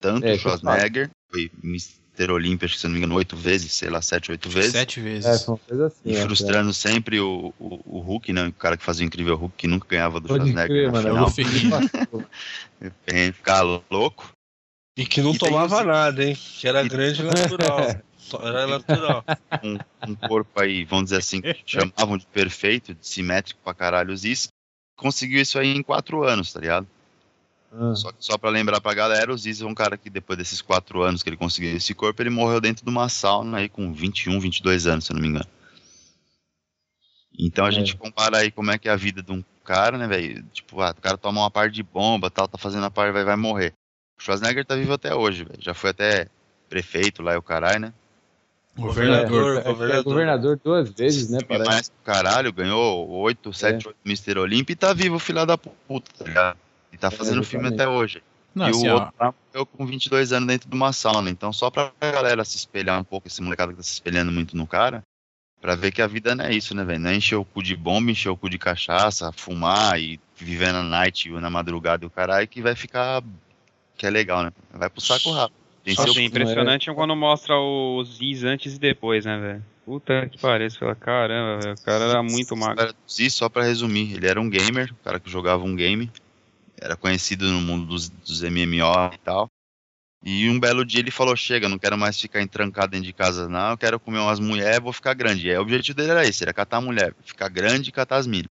[0.00, 0.38] Tanto É, o é.
[0.38, 2.30] Schwarzenegger, foi Mr.
[2.30, 4.72] Olímpia, acho que se não me engano, oito vezes, sei lá, sete, oito vezes.
[4.72, 5.44] Sete É, vezes.
[5.44, 5.98] foi uma coisa assim.
[6.04, 8.48] E é, frustrando sempre o, o, o Hulk, né?
[8.48, 11.10] O cara que fazia o incrível Hulk, que nunca ganhava do Pode Schwarzenegger crer, na
[11.10, 11.30] mano.
[11.30, 11.90] final.
[12.82, 14.30] é Tem ficar louco.
[14.96, 16.36] E que não E tem tomava os- nada, hein?
[16.36, 17.24] Que era E- grande e
[18.32, 18.46] natural.
[18.46, 19.24] Era natural.
[19.62, 19.78] Um,
[20.10, 24.20] um corpo aí, vamos dizer assim, que chamavam de perfeito, de simétrico pra caralho os
[24.20, 24.48] Ziz.
[24.96, 26.86] Conseguiu isso aí em quatro anos, tá ligado?
[27.72, 30.60] Ah, Só, só pra lembrar pra galera, o Ziz é um cara que depois desses
[30.60, 33.92] quatro anos que ele conseguiu esse corpo, ele morreu dentro de uma sauna aí com
[33.92, 35.46] 21, 22 anos, se eu não me engano.
[37.38, 37.72] Então a É.
[37.72, 40.44] gente compara aí como é que é a vida de um cara, né, velho?
[40.52, 43.24] Tipo, ah, o cara toma uma par de bomba, tal, tá fazendo a par, vai,
[43.24, 43.72] vai morrer.
[44.18, 45.60] O Schwarzenegger tá vivo até hoje, velho.
[45.60, 46.28] Já foi até
[46.68, 47.94] prefeito lá e o caralho, né?
[48.76, 49.54] Governador.
[49.54, 50.04] É, é, é governador.
[50.04, 51.38] governador duas vezes, né?
[51.46, 51.70] Parece.
[51.70, 54.38] mais caralho, ganhou 8, 7, 8 Mr.
[54.38, 56.58] Olympia e tá vivo, filha da puta, tá ligado?
[56.92, 58.22] E tá fazendo É, filme até hoje.
[58.54, 61.30] Não, e assim, o outro lá eu com 22 anos dentro de uma sauna.
[61.30, 64.56] Então, só pra galera se espelhar um pouco, esse molecada que tá se espelhando muito
[64.56, 65.02] no cara,
[65.60, 67.00] pra ver que a vida não é isso, né, velho?
[67.00, 70.72] Não é encher o cu de bomba, encher o cu de cachaça, fumar e viver
[70.72, 73.22] na night ou na madrugada e o caralho, que vai ficar.
[73.96, 74.52] que é legal, né?
[74.72, 75.63] Vai pro saco rápido.
[75.86, 79.64] Seu- impressionante é quando mostra os Is antes e depois, né, velho?
[79.84, 82.76] Puta que pariu, fala, caramba, velho, o cara era muito magro.
[82.76, 86.10] Traduzir só pra resumir, ele era um gamer, um cara que jogava um game,
[86.80, 89.50] era conhecido no mundo dos, dos MMO e tal.
[90.24, 93.46] E um belo dia ele falou: Chega, não quero mais ficar entrancado dentro de casa,
[93.46, 93.72] não.
[93.72, 95.46] Eu quero comer umas mulheres, vou ficar grande.
[95.46, 98.16] E aí, o objetivo dele era esse: era catar a mulher, ficar grande e catar
[98.16, 98.48] as minas.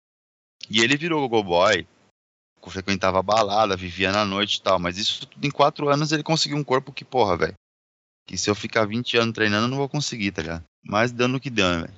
[0.70, 1.86] E ele virou go boy,
[2.70, 4.80] frequentava balada, vivia na noite e tal.
[4.80, 7.54] Mas isso tudo em quatro anos ele conseguiu um corpo que, porra, velho.
[8.28, 10.64] Que se eu ficar 20 anos treinando, eu não vou conseguir, tá ligado?
[10.86, 11.94] Mas dando o que né, velho?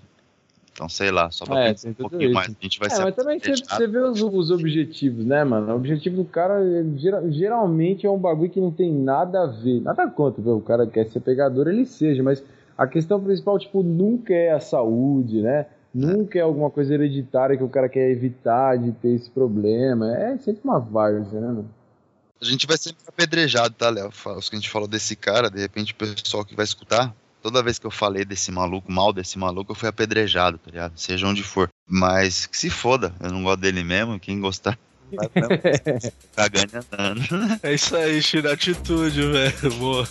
[0.71, 2.33] Então, sei lá, só pra É, pensar um pouquinho isso.
[2.33, 2.47] mais.
[2.47, 5.73] A gente vai É, ser mas também você, você vê os, os objetivos, né, mano?
[5.73, 9.47] O objetivo do cara é, gera- geralmente é um bagulho que não tem nada a
[9.47, 9.81] ver.
[9.81, 10.55] Nada contra, viu?
[10.55, 12.41] o cara quer ser pegador, ele seja, mas
[12.77, 15.65] a questão principal, tipo, nunca é a saúde, né?
[15.93, 20.15] Nunca é alguma coisa hereditária que o cara quer evitar de ter esse problema.
[20.15, 21.69] É sempre uma várzea, né, mano?
[22.41, 24.09] A gente vai sempre apedrejado, tá, Léo?
[24.37, 27.63] Os que a gente falou desse cara, de repente o pessoal que vai escutar, toda
[27.63, 30.93] vez que eu falei desse maluco, mal desse maluco, eu fui apedrejado, tá ligado?
[30.95, 31.69] Seja onde for.
[31.85, 34.77] Mas que se foda, eu não gosto dele mesmo, quem gostar.
[36.35, 37.59] Tá ganhando.
[37.63, 39.73] É isso aí, China, atitude, velho.
[39.79, 40.07] Boa.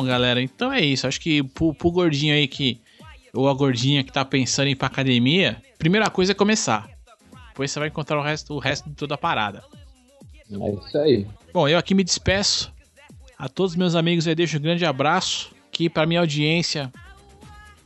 [0.00, 1.06] Bom, galera, então é isso.
[1.06, 2.80] Acho que pro, pro gordinho aí que.
[3.34, 6.88] Ou a gordinha que tá pensando em ir pra academia, primeira coisa é começar.
[7.48, 9.62] Depois você vai encontrar o resto, o resto de toda a parada.
[10.50, 11.26] É isso aí.
[11.52, 12.72] Bom, eu aqui me despeço.
[13.38, 15.52] A todos meus amigos eu deixo um grande abraço.
[15.70, 16.90] Que pra minha audiência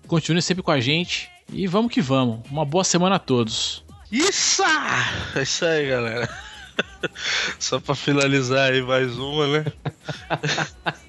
[0.06, 1.28] continue sempre com a gente.
[1.52, 2.48] E vamos que vamos.
[2.48, 3.84] Uma boa semana a todos.
[4.10, 4.62] Isso!
[5.34, 6.28] É isso aí, galera.
[7.58, 9.64] Só pra finalizar aí mais uma, né?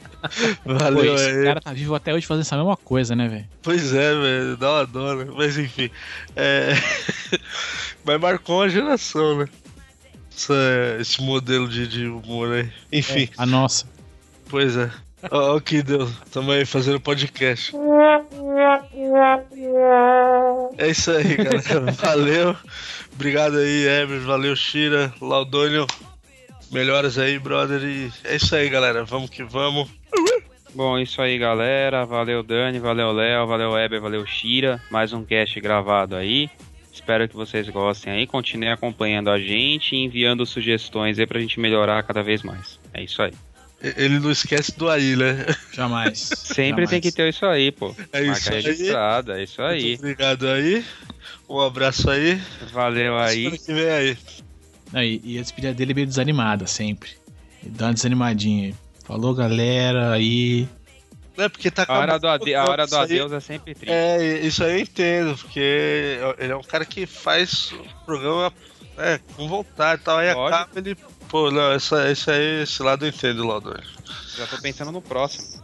[0.63, 1.43] Pô, Valeu esse aí.
[1.43, 3.45] cara tá vivo até hoje fazendo essa mesma coisa, né, velho?
[3.61, 5.25] Pois é, velho, dá uma dó, né?
[5.35, 5.89] Mas enfim.
[6.35, 6.73] É...
[8.05, 9.47] Mas marcou uma geração, né?
[10.35, 12.69] Essa- esse modelo de, de humor aí.
[12.91, 13.85] Enfim, A nossa.
[14.49, 14.89] pois é.
[15.31, 16.07] Ó, o que deu.
[16.31, 17.71] Tamo aí fazendo podcast.
[20.77, 21.91] É isso aí, galera.
[21.97, 22.55] Valeu.
[23.13, 24.19] Obrigado aí, Emer.
[24.19, 25.11] Valeu, Shira.
[25.19, 25.87] Laudônio.
[26.75, 27.81] Melhoras aí, brother.
[27.83, 29.05] E é isso aí, galera.
[29.05, 29.87] Vamos que vamos.
[30.73, 32.05] Bom, isso aí, galera.
[32.05, 34.83] Valeu, Dani, valeu, Léo, valeu, Weber, valeu, Shira.
[34.91, 36.49] Mais um cast gravado aí.
[36.91, 38.27] Espero que vocês gostem aí.
[38.27, 42.77] Continuem acompanhando a gente e enviando sugestões aí pra gente melhorar cada vez mais.
[42.93, 43.31] É isso aí.
[43.81, 45.45] Ele não esquece do aí, né?
[45.71, 46.19] Jamais.
[46.35, 46.89] Sempre Jamais.
[46.89, 47.95] tem que ter isso aí, pô.
[48.11, 48.61] É isso Marca aí.
[48.61, 49.87] registrada, é isso aí.
[49.91, 50.83] Muito obrigado aí.
[51.47, 52.41] Um abraço aí.
[52.73, 53.43] Valeu aí.
[53.43, 54.17] Semana que vem aí.
[54.95, 57.09] Não, e, e a despedida dele é meio desanimada, sempre.
[57.61, 58.73] Ele dá uma desanimadinha.
[59.03, 60.69] Falou, galera, aí.
[61.37, 63.75] É porque tá A hora do, ade a hora do Isso aí- adeus é sempre
[63.75, 63.91] triste.
[63.91, 68.53] É, isso aí eu entendo, porque ele é um cara que faz o programa
[68.97, 70.17] é, com vontade e tal.
[70.19, 70.55] Aí Lógico.
[70.63, 70.95] acaba ele.
[71.27, 73.83] Pô, não, essa, esse aí, esse lado eu entendo, Laudor.
[74.37, 75.61] Já tô pensando no próximo.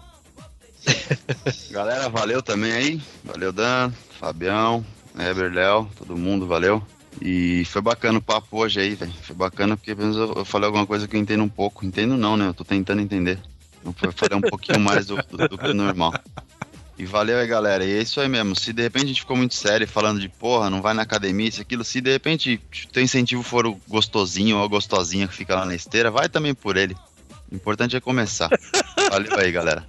[1.72, 3.02] Galera, valeu também aí.
[3.24, 4.86] Valeu, Dan, Fabião,
[5.18, 6.86] Heber, Léo, todo mundo, valeu.
[7.20, 9.12] E foi bacana o papo hoje aí, velho.
[9.22, 11.86] Foi bacana porque pelo menos eu, eu falei alguma coisa que eu entendo um pouco.
[11.86, 12.48] Entendo não, né?
[12.48, 13.40] Eu tô tentando entender.
[13.84, 16.14] Eu fa- falei um pouquinho mais do, do, do que o normal.
[16.98, 17.84] E valeu aí, galera.
[17.84, 18.56] E é isso aí mesmo.
[18.58, 21.48] Se de repente a gente ficou muito sério falando de porra, não vai na academia,
[21.50, 21.84] isso, aquilo.
[21.84, 22.62] Se de repente
[22.94, 26.54] teu incentivo for o gostosinho ou a gostosinha que fica lá na esteira, vai também
[26.54, 26.96] por ele.
[27.52, 28.50] O importante é começar.
[29.10, 29.86] Valeu aí, galera.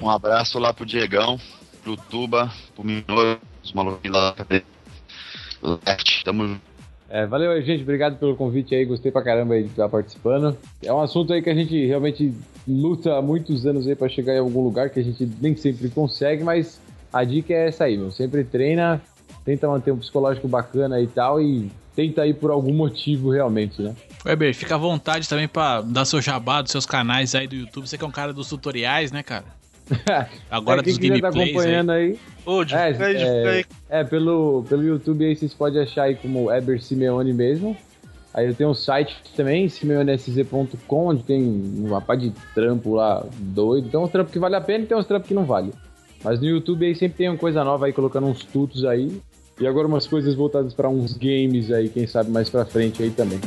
[0.00, 1.38] Um abraço lá pro Diegão,
[1.84, 4.62] pro Tuba, pro Minoro, os maluquinhos lá do
[5.62, 6.24] Left.
[6.24, 6.60] Tamo.
[7.08, 7.82] É, valeu aí, gente.
[7.82, 8.84] Obrigado pelo convite aí.
[8.84, 10.56] Gostei pra caramba aí de estar participando.
[10.82, 12.34] É um assunto aí que a gente realmente
[12.66, 15.88] luta há muitos anos aí pra chegar em algum lugar que a gente nem sempre
[15.88, 16.80] consegue, mas
[17.12, 18.10] a dica é essa aí, meu.
[18.10, 19.00] Sempre treina,
[19.44, 23.94] tenta manter um psicológico bacana e tal e tenta ir por algum motivo realmente, né?
[24.24, 27.88] Weber, fica à vontade também pra dar seu jabá dos seus canais aí do YouTube.
[27.88, 29.44] Você que é um cara dos tutoriais, né, cara?
[30.50, 31.42] Agora é, dos tá gameplays aí.
[31.42, 32.18] acompanhando aí,
[32.74, 33.64] É, aí, divulga aí.
[33.88, 37.76] É, pelo, pelo YouTube aí vocês podem achar aí como Eber Simeone mesmo.
[38.34, 41.42] Aí eu tenho um site também, simeonesc.com, onde tem
[41.78, 43.88] uma pá de trampo lá doido.
[43.88, 45.72] Tem uns trampos que vale a pena e tem uns trampos que não vale.
[46.22, 49.20] Mas no YouTube aí sempre tem uma coisa nova aí, colocando uns tutos aí.
[49.58, 53.10] E agora umas coisas voltadas para uns games aí, quem sabe mais pra frente aí
[53.10, 53.40] também.